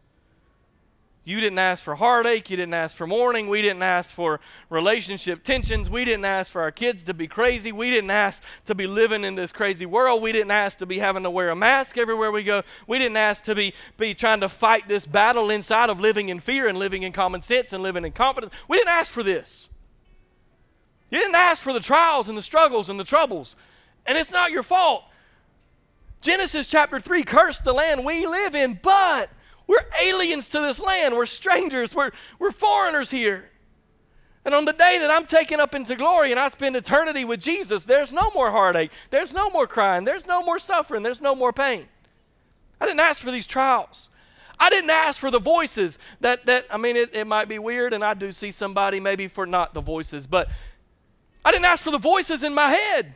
you 1.24 1.40
didn't 1.40 1.60
ask 1.60 1.84
for 1.84 1.94
heartache. 1.94 2.50
You 2.50 2.56
didn't 2.56 2.74
ask 2.74 2.96
for 2.96 3.06
mourning. 3.06 3.48
We 3.48 3.62
didn't 3.62 3.84
ask 3.84 4.12
for 4.12 4.40
relationship 4.70 5.44
tensions. 5.44 5.88
We 5.88 6.04
didn't 6.04 6.24
ask 6.24 6.50
for 6.50 6.62
our 6.62 6.72
kids 6.72 7.04
to 7.04 7.14
be 7.14 7.28
crazy. 7.28 7.70
We 7.70 7.90
didn't 7.90 8.10
ask 8.10 8.42
to 8.64 8.74
be 8.74 8.88
living 8.88 9.22
in 9.22 9.36
this 9.36 9.52
crazy 9.52 9.86
world. 9.86 10.20
We 10.20 10.32
didn't 10.32 10.50
ask 10.50 10.78
to 10.78 10.86
be 10.86 10.98
having 10.98 11.22
to 11.22 11.30
wear 11.30 11.50
a 11.50 11.56
mask 11.56 11.96
everywhere 11.96 12.32
we 12.32 12.42
go. 12.42 12.64
We 12.88 12.98
didn't 12.98 13.18
ask 13.18 13.44
to 13.44 13.54
be, 13.54 13.72
be 13.98 14.14
trying 14.14 14.40
to 14.40 14.48
fight 14.48 14.88
this 14.88 15.06
battle 15.06 15.48
inside 15.48 15.90
of 15.90 16.00
living 16.00 16.28
in 16.28 16.40
fear 16.40 16.66
and 16.66 16.76
living 16.76 17.04
in 17.04 17.12
common 17.12 17.42
sense 17.42 17.72
and 17.72 17.84
living 17.84 18.04
in 18.04 18.12
confidence. 18.12 18.52
We 18.66 18.76
didn't 18.76 18.92
ask 18.92 19.12
for 19.12 19.22
this. 19.22 19.70
You 21.08 21.18
didn't 21.18 21.36
ask 21.36 21.62
for 21.62 21.72
the 21.72 21.80
trials 21.80 22.28
and 22.28 22.36
the 22.36 22.42
struggles 22.42 22.90
and 22.90 22.98
the 22.98 23.04
troubles. 23.04 23.54
And 24.06 24.18
it's 24.18 24.32
not 24.32 24.50
your 24.50 24.64
fault. 24.64 25.04
Genesis 26.22 26.68
chapter 26.68 27.00
3 27.00 27.24
cursed 27.24 27.64
the 27.64 27.74
land 27.74 28.04
we 28.04 28.26
live 28.26 28.54
in, 28.54 28.78
but 28.80 29.28
we're 29.66 29.84
aliens 30.00 30.48
to 30.50 30.60
this 30.60 30.78
land. 30.78 31.16
We're 31.16 31.26
strangers. 31.26 31.94
We're, 31.94 32.12
we're 32.38 32.52
foreigners 32.52 33.10
here. 33.10 33.50
And 34.44 34.54
on 34.54 34.64
the 34.64 34.72
day 34.72 34.98
that 35.00 35.10
I'm 35.10 35.26
taken 35.26 35.60
up 35.60 35.74
into 35.74 35.94
glory 35.94 36.30
and 36.30 36.40
I 36.40 36.48
spend 36.48 36.76
eternity 36.76 37.24
with 37.24 37.40
Jesus, 37.40 37.84
there's 37.84 38.12
no 38.12 38.30
more 38.34 38.50
heartache. 38.50 38.90
There's 39.10 39.32
no 39.32 39.50
more 39.50 39.66
crying. 39.66 40.04
There's 40.04 40.26
no 40.26 40.42
more 40.42 40.58
suffering. 40.58 41.02
There's 41.02 41.20
no 41.20 41.34
more 41.34 41.52
pain. 41.52 41.86
I 42.80 42.86
didn't 42.86 43.00
ask 43.00 43.22
for 43.22 43.30
these 43.30 43.46
trials. 43.46 44.10
I 44.58 44.70
didn't 44.70 44.90
ask 44.90 45.18
for 45.18 45.30
the 45.30 45.40
voices 45.40 45.98
that, 46.20 46.46
that 46.46 46.66
I 46.70 46.76
mean, 46.76 46.96
it, 46.96 47.14
it 47.14 47.26
might 47.26 47.48
be 47.48 47.58
weird, 47.58 47.92
and 47.92 48.04
I 48.04 48.14
do 48.14 48.30
see 48.30 48.50
somebody 48.50 49.00
maybe 49.00 49.26
for 49.26 49.46
not 49.46 49.74
the 49.74 49.80
voices, 49.80 50.26
but 50.26 50.48
I 51.44 51.50
didn't 51.50 51.64
ask 51.64 51.82
for 51.82 51.90
the 51.90 51.98
voices 51.98 52.42
in 52.42 52.54
my 52.54 52.70
head. 52.70 53.14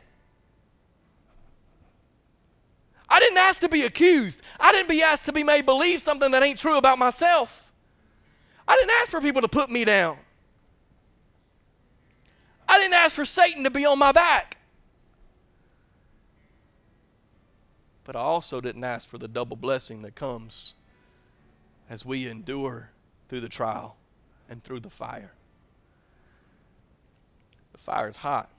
I 3.09 3.19
didn't 3.19 3.37
ask 3.37 3.61
to 3.61 3.69
be 3.69 3.83
accused. 3.83 4.41
I 4.59 4.71
didn't 4.71 4.89
be 4.89 5.01
asked 5.01 5.25
to 5.25 5.33
be 5.33 5.43
made 5.43 5.65
believe 5.65 6.01
something 6.01 6.31
that 6.31 6.43
ain't 6.43 6.59
true 6.59 6.77
about 6.77 6.99
myself. 6.99 7.71
I 8.67 8.75
didn't 8.75 8.91
ask 9.01 9.11
for 9.11 9.21
people 9.21 9.41
to 9.41 9.47
put 9.47 9.69
me 9.69 9.85
down. 9.85 10.17
I 12.67 12.77
didn't 12.79 12.95
ask 12.95 13.15
for 13.15 13.23
Satan 13.23 13.63
to 13.63 13.69
be 13.69 13.85
on 13.85 13.97
my 13.97 14.11
back. 14.11 14.57
But 18.03 18.15
I 18.15 18.19
also 18.19 18.59
didn't 18.59 18.83
ask 18.83 19.09
for 19.09 19.17
the 19.17 19.27
double 19.27 19.55
blessing 19.55 20.01
that 20.01 20.15
comes 20.15 20.73
as 21.89 22.05
we 22.05 22.27
endure 22.27 22.89
through 23.29 23.41
the 23.41 23.49
trial 23.49 23.95
and 24.49 24.63
through 24.63 24.81
the 24.81 24.89
fire. 24.89 25.31
The 27.71 27.77
fire 27.77 28.07
is 28.07 28.17
hot. 28.17 28.49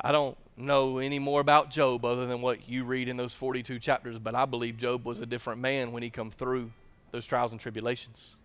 I 0.00 0.12
don't 0.12 0.36
know 0.56 0.98
any 0.98 1.18
more 1.18 1.40
about 1.40 1.70
Job 1.70 2.04
other 2.04 2.26
than 2.26 2.40
what 2.40 2.68
you 2.68 2.84
read 2.84 3.08
in 3.08 3.16
those 3.16 3.34
42 3.34 3.78
chapters, 3.78 4.18
but 4.18 4.34
I 4.34 4.44
believe 4.44 4.76
Job 4.76 5.04
was 5.04 5.20
a 5.20 5.26
different 5.26 5.60
man 5.60 5.92
when 5.92 6.02
he 6.02 6.10
come 6.10 6.30
through 6.30 6.70
those 7.10 7.26
trials 7.26 7.52
and 7.52 7.60
tribulations. 7.60 8.36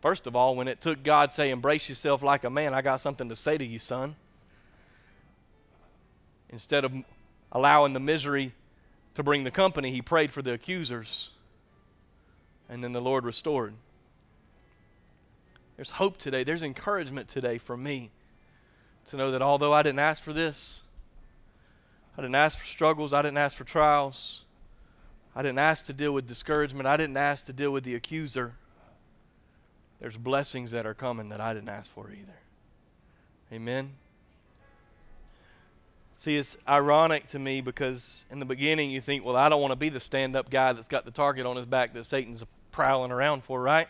First 0.00 0.26
of 0.26 0.34
all, 0.34 0.56
when 0.56 0.68
it 0.68 0.80
took 0.80 1.02
God 1.02 1.32
say, 1.32 1.50
"Embrace 1.50 1.88
yourself 1.88 2.22
like 2.22 2.44
a 2.44 2.50
man," 2.50 2.74
I 2.74 2.82
got 2.82 3.00
something 3.00 3.28
to 3.28 3.36
say 3.36 3.56
to 3.56 3.64
you, 3.64 3.78
son. 3.78 4.16
Instead 6.48 6.84
of 6.84 6.92
allowing 7.52 7.92
the 7.92 8.00
misery 8.00 8.52
to 9.14 9.22
bring 9.22 9.44
the 9.44 9.50
company, 9.50 9.90
he 9.90 10.02
prayed 10.02 10.32
for 10.32 10.42
the 10.42 10.52
accusers. 10.52 11.30
And 12.68 12.82
then 12.82 12.92
the 12.92 13.00
Lord 13.00 13.24
restored. 13.24 13.74
There's 15.76 15.90
hope 15.90 16.18
today. 16.18 16.44
There's 16.44 16.62
encouragement 16.62 17.28
today 17.28 17.58
for 17.58 17.76
me 17.76 18.10
to 19.08 19.16
know 19.16 19.30
that 19.30 19.42
although 19.42 19.72
I 19.72 19.82
didn't 19.82 19.98
ask 19.98 20.22
for 20.22 20.32
this, 20.32 20.84
I 22.16 22.20
didn't 22.20 22.34
ask 22.34 22.58
for 22.58 22.66
struggles. 22.66 23.12
I 23.12 23.22
didn't 23.22 23.38
ask 23.38 23.56
for 23.56 23.64
trials. 23.64 24.44
I 25.34 25.42
didn't 25.42 25.58
ask 25.58 25.86
to 25.86 25.92
deal 25.92 26.12
with 26.12 26.26
discouragement. 26.26 26.86
I 26.86 26.96
didn't 26.96 27.16
ask 27.16 27.46
to 27.46 27.52
deal 27.52 27.70
with 27.70 27.84
the 27.84 27.94
accuser. 27.94 28.54
There's 29.98 30.16
blessings 30.16 30.72
that 30.72 30.84
are 30.84 30.94
coming 30.94 31.30
that 31.30 31.40
I 31.40 31.54
didn't 31.54 31.70
ask 31.70 31.90
for 31.90 32.10
either. 32.10 32.38
Amen. 33.52 33.92
See, 36.16 36.36
it's 36.36 36.56
ironic 36.68 37.26
to 37.28 37.38
me 37.38 37.60
because 37.60 38.24
in 38.30 38.38
the 38.38 38.44
beginning 38.44 38.90
you 38.90 39.00
think, 39.00 39.24
well, 39.24 39.36
I 39.36 39.48
don't 39.48 39.60
want 39.60 39.72
to 39.72 39.76
be 39.76 39.88
the 39.88 40.00
stand 40.00 40.36
up 40.36 40.50
guy 40.50 40.72
that's 40.72 40.88
got 40.88 41.04
the 41.04 41.10
target 41.10 41.46
on 41.46 41.56
his 41.56 41.66
back 41.66 41.94
that 41.94 42.04
Satan's 42.04 42.44
prowling 42.70 43.10
around 43.10 43.42
for, 43.42 43.60
right? 43.60 43.88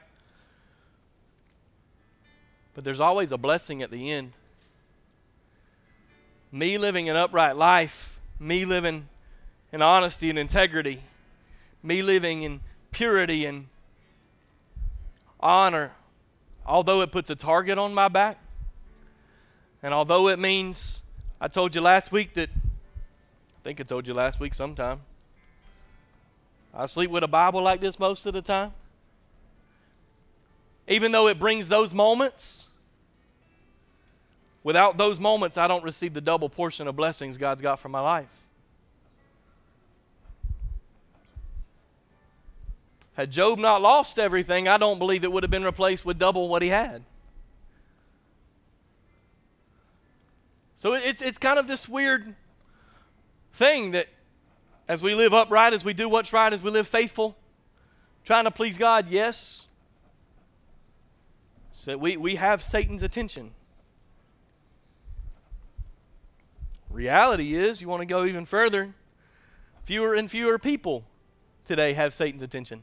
But 2.74 2.84
there's 2.84 3.00
always 3.00 3.32
a 3.32 3.38
blessing 3.38 3.82
at 3.82 3.90
the 3.90 4.10
end 4.10 4.32
me 6.52 6.76
living 6.76 7.08
an 7.08 7.16
upright 7.16 7.56
life, 7.56 8.11
me 8.42 8.64
living 8.64 9.08
in 9.72 9.80
honesty 9.80 10.28
and 10.28 10.38
integrity, 10.38 11.00
me 11.82 12.02
living 12.02 12.42
in 12.42 12.60
purity 12.90 13.46
and 13.46 13.68
honor, 15.40 15.92
although 16.66 17.00
it 17.02 17.12
puts 17.12 17.30
a 17.30 17.36
target 17.36 17.78
on 17.78 17.94
my 17.94 18.08
back, 18.08 18.38
and 19.82 19.94
although 19.94 20.28
it 20.28 20.38
means, 20.38 21.02
I 21.40 21.48
told 21.48 21.74
you 21.74 21.80
last 21.80 22.12
week 22.12 22.34
that, 22.34 22.50
I 22.50 23.60
think 23.64 23.80
I 23.80 23.84
told 23.84 24.06
you 24.06 24.14
last 24.14 24.40
week 24.40 24.54
sometime, 24.54 25.00
I 26.74 26.86
sleep 26.86 27.10
with 27.10 27.22
a 27.22 27.28
Bible 27.28 27.62
like 27.62 27.80
this 27.80 27.98
most 27.98 28.26
of 28.26 28.32
the 28.32 28.42
time. 28.42 28.72
Even 30.88 31.12
though 31.12 31.28
it 31.28 31.38
brings 31.38 31.68
those 31.68 31.94
moments, 31.94 32.68
Without 34.64 34.96
those 34.96 35.18
moments, 35.18 35.58
I 35.58 35.66
don't 35.66 35.82
receive 35.82 36.14
the 36.14 36.20
double 36.20 36.48
portion 36.48 36.86
of 36.86 36.94
blessings 36.94 37.36
God's 37.36 37.62
got 37.62 37.80
for 37.80 37.88
my 37.88 38.00
life. 38.00 38.28
Had 43.14 43.30
Job 43.30 43.58
not 43.58 43.82
lost 43.82 44.18
everything, 44.18 44.68
I 44.68 44.78
don't 44.78 44.98
believe 44.98 45.24
it 45.24 45.32
would 45.32 45.42
have 45.42 45.50
been 45.50 45.64
replaced 45.64 46.04
with 46.06 46.18
double 46.18 46.48
what 46.48 46.62
he 46.62 46.68
had. 46.68 47.02
So 50.74 50.94
it's, 50.94 51.20
it's 51.20 51.38
kind 51.38 51.58
of 51.58 51.68
this 51.68 51.88
weird 51.88 52.34
thing 53.54 53.92
that 53.92 54.06
as 54.88 55.02
we 55.02 55.14
live 55.14 55.34
upright, 55.34 55.74
as 55.74 55.84
we 55.84 55.92
do 55.92 56.08
what's 56.08 56.32
right, 56.32 56.52
as 56.52 56.62
we 56.62 56.70
live 56.70 56.88
faithful, 56.88 57.36
trying 58.24 58.44
to 58.44 58.50
please 58.50 58.78
God, 58.78 59.08
yes. 59.08 59.68
So 61.70 61.96
we, 61.96 62.16
we 62.16 62.36
have 62.36 62.62
Satan's 62.62 63.02
attention. 63.02 63.52
Reality 66.92 67.54
is, 67.54 67.80
you 67.80 67.88
want 67.88 68.02
to 68.02 68.06
go 68.06 68.24
even 68.24 68.44
further, 68.44 68.94
fewer 69.84 70.14
and 70.14 70.30
fewer 70.30 70.58
people 70.58 71.04
today 71.64 71.94
have 71.94 72.12
Satan's 72.12 72.42
attention. 72.42 72.82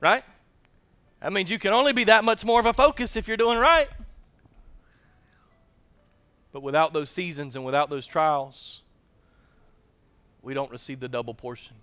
Right? 0.00 0.24
That 1.20 1.32
means 1.32 1.50
you 1.50 1.58
can 1.58 1.74
only 1.74 1.92
be 1.92 2.04
that 2.04 2.24
much 2.24 2.44
more 2.44 2.58
of 2.58 2.66
a 2.66 2.72
focus 2.72 3.16
if 3.16 3.28
you're 3.28 3.36
doing 3.36 3.58
right. 3.58 3.88
But 6.52 6.62
without 6.62 6.92
those 6.92 7.10
seasons 7.10 7.54
and 7.54 7.64
without 7.64 7.90
those 7.90 8.06
trials, 8.06 8.82
we 10.42 10.54
don't 10.54 10.70
receive 10.70 11.00
the 11.00 11.08
double 11.08 11.34
portion. 11.34 11.76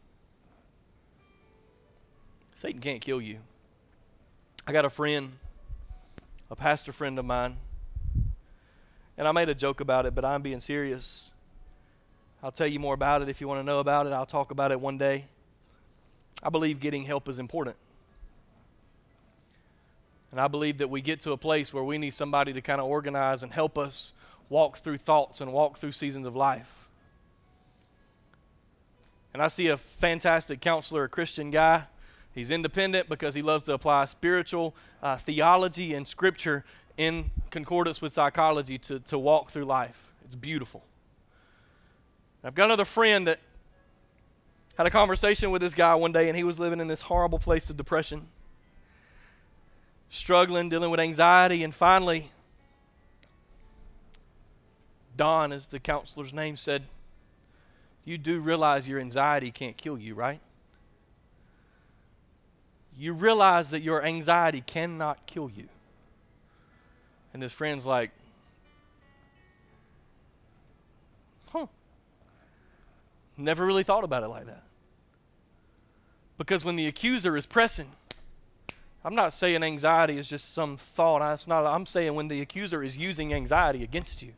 Satan 2.55 2.81
can't 2.81 3.01
kill 3.01 3.21
you. 3.21 3.37
I 4.65 4.71
got 4.71 4.83
a 4.83 4.89
friend, 4.89 5.33
a 6.49 6.55
pastor 6.55 6.91
friend 6.91 7.19
of 7.19 7.25
mine, 7.25 7.57
and 9.17 9.27
I 9.27 9.31
made 9.31 9.49
a 9.49 9.55
joke 9.55 9.79
about 9.79 10.05
it, 10.05 10.13
but 10.13 10.23
I'm 10.23 10.41
being 10.41 10.59
serious. 10.59 11.31
I'll 12.43 12.51
tell 12.51 12.67
you 12.67 12.79
more 12.79 12.93
about 12.93 13.21
it 13.21 13.29
if 13.29 13.41
you 13.41 13.47
want 13.47 13.59
to 13.59 13.63
know 13.63 13.79
about 13.79 14.05
it. 14.05 14.13
I'll 14.13 14.25
talk 14.25 14.51
about 14.51 14.71
it 14.71 14.79
one 14.79 14.97
day. 14.97 15.25
I 16.43 16.49
believe 16.49 16.79
getting 16.79 17.03
help 17.03 17.27
is 17.27 17.39
important. 17.39 17.75
And 20.31 20.39
I 20.39 20.47
believe 20.47 20.77
that 20.79 20.89
we 20.89 21.01
get 21.01 21.21
to 21.21 21.31
a 21.31 21.37
place 21.37 21.73
where 21.73 21.83
we 21.83 21.97
need 21.97 22.13
somebody 22.13 22.53
to 22.53 22.61
kind 22.61 22.79
of 22.79 22.87
organize 22.87 23.43
and 23.43 23.51
help 23.51 23.77
us 23.77 24.13
walk 24.49 24.77
through 24.77 24.97
thoughts 24.97 25.41
and 25.41 25.51
walk 25.51 25.77
through 25.77 25.93
seasons 25.93 26.27
of 26.27 26.35
life. 26.35 26.87
And 29.33 29.41
I 29.41 29.47
see 29.47 29.67
a 29.67 29.77
fantastic 29.77 30.61
counselor, 30.61 31.05
a 31.05 31.09
Christian 31.09 31.49
guy. 31.49 31.83
He's 32.33 32.51
independent 32.51 33.09
because 33.09 33.33
he 33.33 33.41
loves 33.41 33.65
to 33.65 33.73
apply 33.73 34.05
spiritual 34.05 34.75
uh, 35.01 35.17
theology 35.17 35.93
and 35.93 36.07
scripture 36.07 36.65
in 36.97 37.31
concordance 37.51 38.01
with 38.01 38.13
psychology 38.13 38.77
to, 38.79 38.99
to 38.99 39.17
walk 39.17 39.51
through 39.51 39.65
life. 39.65 40.13
It's 40.25 40.35
beautiful. 40.35 40.83
I've 42.43 42.55
got 42.55 42.65
another 42.65 42.85
friend 42.85 43.27
that 43.27 43.39
had 44.77 44.85
a 44.85 44.91
conversation 44.91 45.51
with 45.51 45.61
this 45.61 45.73
guy 45.73 45.95
one 45.95 46.11
day, 46.11 46.27
and 46.27 46.37
he 46.37 46.43
was 46.43 46.59
living 46.59 46.79
in 46.79 46.87
this 46.87 47.01
horrible 47.01 47.39
place 47.39 47.69
of 47.69 47.77
depression, 47.77 48.27
struggling, 50.09 50.69
dealing 50.69 50.91
with 50.91 50.99
anxiety, 50.99 51.63
and 51.63 51.73
finally, 51.73 52.31
Don, 55.15 55.51
as 55.51 55.67
the 55.67 55.79
counselor's 55.79 56.31
name 56.31 56.55
said, 56.55 56.83
You 58.05 58.19
do 58.19 58.39
realize 58.39 58.87
your 58.87 58.99
anxiety 58.99 59.49
can't 59.49 59.75
kill 59.75 59.97
you, 59.97 60.13
right? 60.13 60.39
You 62.95 63.13
realize 63.13 63.71
that 63.71 63.81
your 63.81 64.03
anxiety 64.03 64.61
cannot 64.61 65.25
kill 65.25 65.49
you. 65.49 65.69
And 67.37 67.43
his 67.43 67.53
friend's 67.53 67.85
like, 67.85 68.09
Huh. 71.49 71.67
Never 73.37 73.63
really 73.63 73.83
thought 73.83 74.03
about 74.03 74.23
it 74.23 74.27
like 74.29 74.47
that. 74.47 74.63
Because 76.39 76.65
when 76.65 76.77
the 76.77 76.87
accuser 76.87 77.37
is 77.37 77.45
pressing, 77.45 77.91
I'm 79.05 79.13
not 79.13 79.33
saying 79.33 79.61
anxiety 79.61 80.17
is 80.17 80.27
just 80.27 80.51
some 80.51 80.77
thought. 80.77 81.19
That's 81.19 81.45
not, 81.45 81.63
I'm 81.67 81.85
saying 81.85 82.15
when 82.15 82.27
the 82.27 82.41
accuser 82.41 82.81
is 82.81 82.97
using 82.97 83.31
anxiety 83.31 83.83
against 83.83 84.23
you 84.23 84.33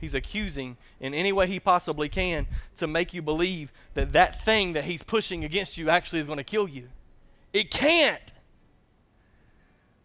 He's 0.00 0.14
accusing 0.14 0.78
in 1.00 1.12
any 1.12 1.30
way 1.30 1.46
he 1.46 1.60
possibly 1.60 2.08
can 2.08 2.46
to 2.76 2.86
make 2.86 3.12
you 3.12 3.20
believe 3.20 3.70
that 3.92 4.12
that 4.14 4.42
thing 4.42 4.72
that 4.72 4.84
he's 4.84 5.02
pushing 5.02 5.44
against 5.44 5.76
you 5.76 5.90
actually 5.90 6.20
is 6.20 6.26
going 6.26 6.38
to 6.38 6.44
kill 6.44 6.66
you. 6.66 6.88
It 7.52 7.70
can't. 7.70 8.32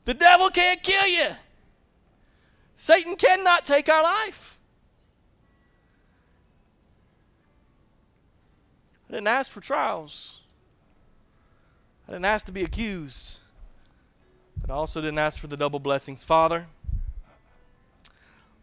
The 0.03 0.13
devil 0.13 0.49
can't 0.49 0.84
kill 0.84 1.07
you. 1.07 1.30
Satan 2.82 3.17
cannot 3.17 3.65
take 3.65 3.89
our 3.89 4.01
life. 4.01 4.57
I 9.09 9.15
didn't 9.15 9.27
ask 9.27 9.51
for 9.51 9.59
trials. 9.59 10.39
I 12.07 12.13
didn't 12.13 12.23
ask 12.23 12.45
to 12.45 12.53
be 12.53 12.63
accused. 12.63 13.39
But 14.61 14.71
I 14.71 14.75
also 14.75 15.01
didn't 15.01 15.19
ask 15.19 15.38
for 15.38 15.47
the 15.47 15.57
double 15.57 15.80
blessings. 15.80 16.23
Father, 16.23 16.67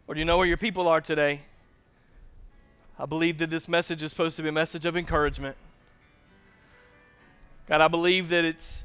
or 0.07 0.15
do 0.15 0.19
you 0.19 0.25
know 0.25 0.39
where 0.39 0.47
your 0.47 0.57
people 0.57 0.87
are 0.87 0.99
today? 0.99 1.41
I 2.97 3.05
believe 3.05 3.37
that 3.37 3.51
this 3.51 3.67
message 3.67 4.01
is 4.01 4.09
supposed 4.09 4.35
to 4.37 4.41
be 4.41 4.49
a 4.49 4.51
message 4.51 4.85
of 4.85 4.97
encouragement. 4.97 5.55
God, 7.69 7.81
I 7.81 7.87
believe 7.87 8.29
that 8.29 8.45
it's 8.45 8.83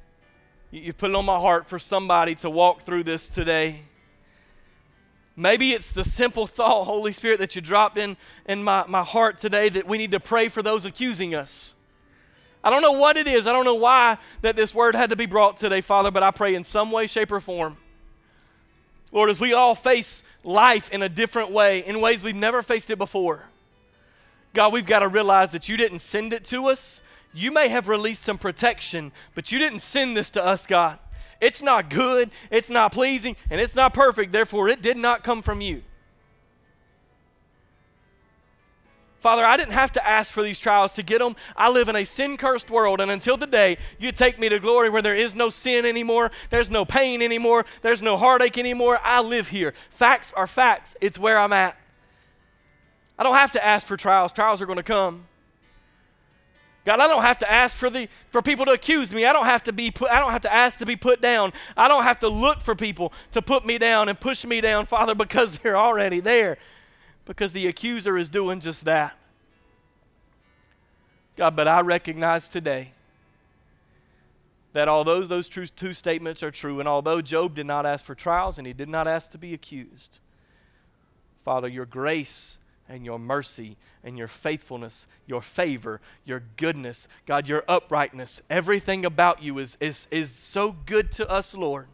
you 0.70 0.92
put 0.92 1.08
it 1.08 1.16
on 1.16 1.24
my 1.24 1.38
heart 1.38 1.66
for 1.66 1.78
somebody 1.78 2.34
to 2.34 2.50
walk 2.50 2.82
through 2.82 3.04
this 3.04 3.30
today. 3.30 3.84
Maybe 5.34 5.72
it's 5.72 5.92
the 5.92 6.04
simple 6.04 6.46
thought, 6.46 6.84
Holy 6.84 7.12
Spirit, 7.12 7.38
that 7.38 7.56
you 7.56 7.62
dropped 7.62 7.96
in, 7.96 8.16
in 8.46 8.62
my, 8.62 8.84
my 8.86 9.02
heart 9.02 9.38
today 9.38 9.68
that 9.70 9.86
we 9.86 9.98
need 9.98 10.10
to 10.10 10.20
pray 10.20 10.48
for 10.48 10.62
those 10.62 10.84
accusing 10.84 11.34
us. 11.34 11.74
I 12.62 12.70
don't 12.70 12.82
know 12.82 12.92
what 12.92 13.16
it 13.16 13.26
is. 13.26 13.46
I 13.46 13.52
don't 13.52 13.64
know 13.64 13.74
why 13.74 14.18
that 14.42 14.56
this 14.56 14.74
word 14.74 14.94
had 14.94 15.10
to 15.10 15.16
be 15.16 15.26
brought 15.26 15.56
today, 15.56 15.80
Father, 15.80 16.10
but 16.10 16.22
I 16.22 16.30
pray 16.30 16.54
in 16.54 16.64
some 16.64 16.90
way, 16.90 17.06
shape, 17.06 17.32
or 17.32 17.40
form 17.40 17.78
Lord, 19.12 19.28
as 19.28 19.38
we 19.38 19.52
all 19.52 19.74
face 19.74 20.24
life 20.42 20.90
in 20.90 21.02
a 21.02 21.08
different 21.08 21.50
way, 21.50 21.84
in 21.84 22.00
ways 22.00 22.24
we've 22.24 22.34
never 22.34 22.62
faced 22.62 22.90
it 22.90 22.96
before, 22.96 23.44
God, 24.54 24.72
we've 24.72 24.86
got 24.86 25.00
to 25.00 25.08
realize 25.08 25.52
that 25.52 25.68
you 25.68 25.76
didn't 25.76 26.00
send 26.00 26.32
it 26.32 26.44
to 26.46 26.68
us. 26.68 27.02
You 27.34 27.52
may 27.52 27.68
have 27.68 27.88
released 27.88 28.22
some 28.22 28.38
protection, 28.38 29.12
but 29.34 29.52
you 29.52 29.58
didn't 29.58 29.80
send 29.80 30.16
this 30.16 30.30
to 30.30 30.44
us, 30.44 30.66
God. 30.66 30.98
It's 31.42 31.60
not 31.60 31.90
good, 31.90 32.30
it's 32.52 32.70
not 32.70 32.92
pleasing, 32.92 33.34
and 33.50 33.60
it's 33.60 33.74
not 33.74 33.92
perfect. 33.92 34.30
Therefore, 34.30 34.68
it 34.68 34.80
did 34.80 34.96
not 34.96 35.24
come 35.24 35.42
from 35.42 35.60
you. 35.60 35.82
Father, 39.18 39.44
I 39.44 39.56
didn't 39.56 39.72
have 39.72 39.90
to 39.92 40.06
ask 40.06 40.30
for 40.30 40.42
these 40.42 40.60
trials 40.60 40.94
to 40.94 41.02
get 41.02 41.18
them. 41.18 41.34
I 41.56 41.68
live 41.68 41.88
in 41.88 41.96
a 41.96 42.04
sin 42.04 42.36
cursed 42.36 42.70
world, 42.70 43.00
and 43.00 43.10
until 43.10 43.36
the 43.36 43.48
day 43.48 43.78
you 43.98 44.12
take 44.12 44.38
me 44.38 44.48
to 44.50 44.60
glory 44.60 44.88
where 44.88 45.02
there 45.02 45.16
is 45.16 45.34
no 45.34 45.50
sin 45.50 45.84
anymore, 45.84 46.30
there's 46.50 46.70
no 46.70 46.84
pain 46.84 47.20
anymore, 47.20 47.66
there's 47.82 48.02
no 48.02 48.16
heartache 48.16 48.56
anymore, 48.56 49.00
I 49.02 49.20
live 49.20 49.48
here. 49.48 49.74
Facts 49.90 50.32
are 50.36 50.46
facts, 50.46 50.94
it's 51.00 51.18
where 51.18 51.38
I'm 51.38 51.52
at. 51.52 51.76
I 53.18 53.24
don't 53.24 53.34
have 53.34 53.52
to 53.52 53.64
ask 53.64 53.86
for 53.86 53.96
trials, 53.96 54.32
trials 54.32 54.62
are 54.62 54.66
going 54.66 54.76
to 54.76 54.84
come. 54.84 55.26
God, 56.84 56.98
I 56.98 57.06
don't 57.06 57.22
have 57.22 57.38
to 57.38 57.50
ask 57.50 57.76
for 57.76 57.90
the 57.90 58.08
for 58.30 58.42
people 58.42 58.64
to 58.64 58.72
accuse 58.72 59.12
me. 59.12 59.24
I 59.24 59.32
don't 59.32 59.46
have 59.46 59.62
to 59.64 59.72
be 59.72 59.90
put, 59.90 60.10
I 60.10 60.18
don't 60.18 60.32
have 60.32 60.42
to 60.42 60.52
ask 60.52 60.78
to 60.80 60.86
be 60.86 60.96
put 60.96 61.20
down. 61.20 61.52
I 61.76 61.86
don't 61.86 62.02
have 62.02 62.18
to 62.20 62.28
look 62.28 62.60
for 62.60 62.74
people 62.74 63.12
to 63.32 63.40
put 63.40 63.64
me 63.64 63.78
down 63.78 64.08
and 64.08 64.18
push 64.18 64.44
me 64.44 64.60
down, 64.60 64.86
Father, 64.86 65.14
because 65.14 65.58
they're 65.62 65.76
already 65.76 66.20
there 66.20 66.58
because 67.24 67.52
the 67.52 67.66
accuser 67.68 68.18
is 68.18 68.28
doing 68.28 68.60
just 68.60 68.84
that. 68.84 69.16
God, 71.36 71.56
but 71.56 71.68
I 71.68 71.80
recognize 71.80 72.48
today 72.48 72.92
that 74.72 74.88
although 74.88 75.22
those 75.22 75.48
two 75.48 75.94
statements 75.94 76.42
are 76.42 76.50
true, 76.50 76.80
and 76.80 76.88
although 76.88 77.20
Job 77.22 77.54
did 77.54 77.66
not 77.66 77.86
ask 77.86 78.04
for 78.04 78.14
trials 78.14 78.58
and 78.58 78.66
he 78.66 78.72
did 78.72 78.88
not 78.88 79.06
ask 79.06 79.30
to 79.30 79.38
be 79.38 79.54
accused, 79.54 80.18
Father, 81.44 81.68
your 81.68 81.86
grace 81.86 82.58
and 82.88 83.04
your 83.04 83.18
mercy 83.18 83.76
and 84.04 84.18
your 84.18 84.28
faithfulness, 84.28 85.06
your 85.26 85.40
favor, 85.40 86.00
your 86.24 86.42
goodness, 86.56 87.08
God, 87.26 87.48
your 87.48 87.64
uprightness, 87.68 88.42
everything 88.50 89.04
about 89.04 89.42
you 89.42 89.58
is, 89.58 89.76
is, 89.80 90.08
is 90.10 90.30
so 90.30 90.76
good 90.86 91.12
to 91.12 91.28
us, 91.30 91.54
Lord. 91.54 91.86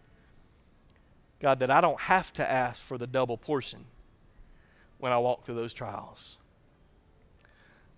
God, 1.40 1.60
that 1.60 1.70
I 1.70 1.80
don't 1.80 2.00
have 2.00 2.32
to 2.34 2.50
ask 2.50 2.82
for 2.82 2.98
the 2.98 3.06
double 3.06 3.36
portion 3.36 3.84
when 4.98 5.12
I 5.12 5.18
walk 5.18 5.44
through 5.44 5.54
those 5.54 5.72
trials. 5.72 6.38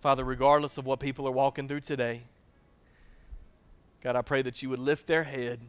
Father, 0.00 0.24
regardless 0.24 0.78
of 0.78 0.86
what 0.86 1.00
people 1.00 1.26
are 1.26 1.32
walking 1.32 1.68
through 1.68 1.80
today, 1.80 2.22
God, 4.02 4.16
I 4.16 4.22
pray 4.22 4.42
that 4.42 4.62
you 4.62 4.70
would 4.70 4.78
lift 4.78 5.06
their 5.06 5.24
head, 5.24 5.60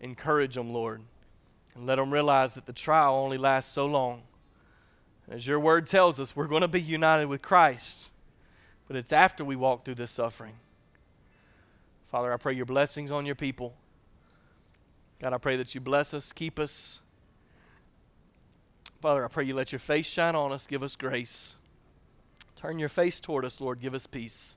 encourage 0.00 0.54
them, 0.54 0.72
Lord, 0.72 1.02
and 1.74 1.86
let 1.86 1.96
them 1.96 2.12
realize 2.12 2.54
that 2.54 2.66
the 2.66 2.72
trial 2.72 3.14
only 3.14 3.38
lasts 3.38 3.72
so 3.72 3.86
long. 3.86 4.22
As 5.30 5.46
your 5.46 5.60
word 5.60 5.86
tells 5.86 6.18
us, 6.18 6.34
we're 6.34 6.46
going 6.46 6.62
to 6.62 6.68
be 6.68 6.80
united 6.80 7.26
with 7.26 7.42
Christ, 7.42 8.12
but 8.86 8.96
it's 8.96 9.12
after 9.12 9.44
we 9.44 9.56
walk 9.56 9.84
through 9.84 9.96
this 9.96 10.10
suffering. 10.10 10.54
Father, 12.10 12.32
I 12.32 12.36
pray 12.38 12.54
your 12.54 12.66
blessings 12.66 13.12
on 13.12 13.26
your 13.26 13.34
people. 13.34 13.74
God, 15.20 15.34
I 15.34 15.38
pray 15.38 15.56
that 15.56 15.74
you 15.74 15.80
bless 15.80 16.14
us, 16.14 16.32
keep 16.32 16.58
us, 16.58 17.02
Father, 19.00 19.24
I 19.24 19.28
pray 19.28 19.44
you 19.44 19.54
let 19.54 19.70
your 19.70 19.78
face 19.78 20.06
shine 20.06 20.34
on 20.34 20.52
us, 20.52 20.66
give 20.66 20.82
us 20.82 20.96
grace. 20.96 21.56
Turn 22.56 22.78
your 22.78 22.88
face 22.88 23.20
toward 23.20 23.44
us, 23.44 23.60
Lord, 23.60 23.80
give 23.80 23.94
us 23.94 24.06
peace. 24.06 24.56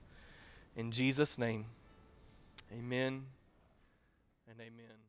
In 0.76 0.90
Jesus' 0.90 1.38
name, 1.38 1.66
amen 2.72 3.24
and 4.48 4.60
amen. 4.60 5.01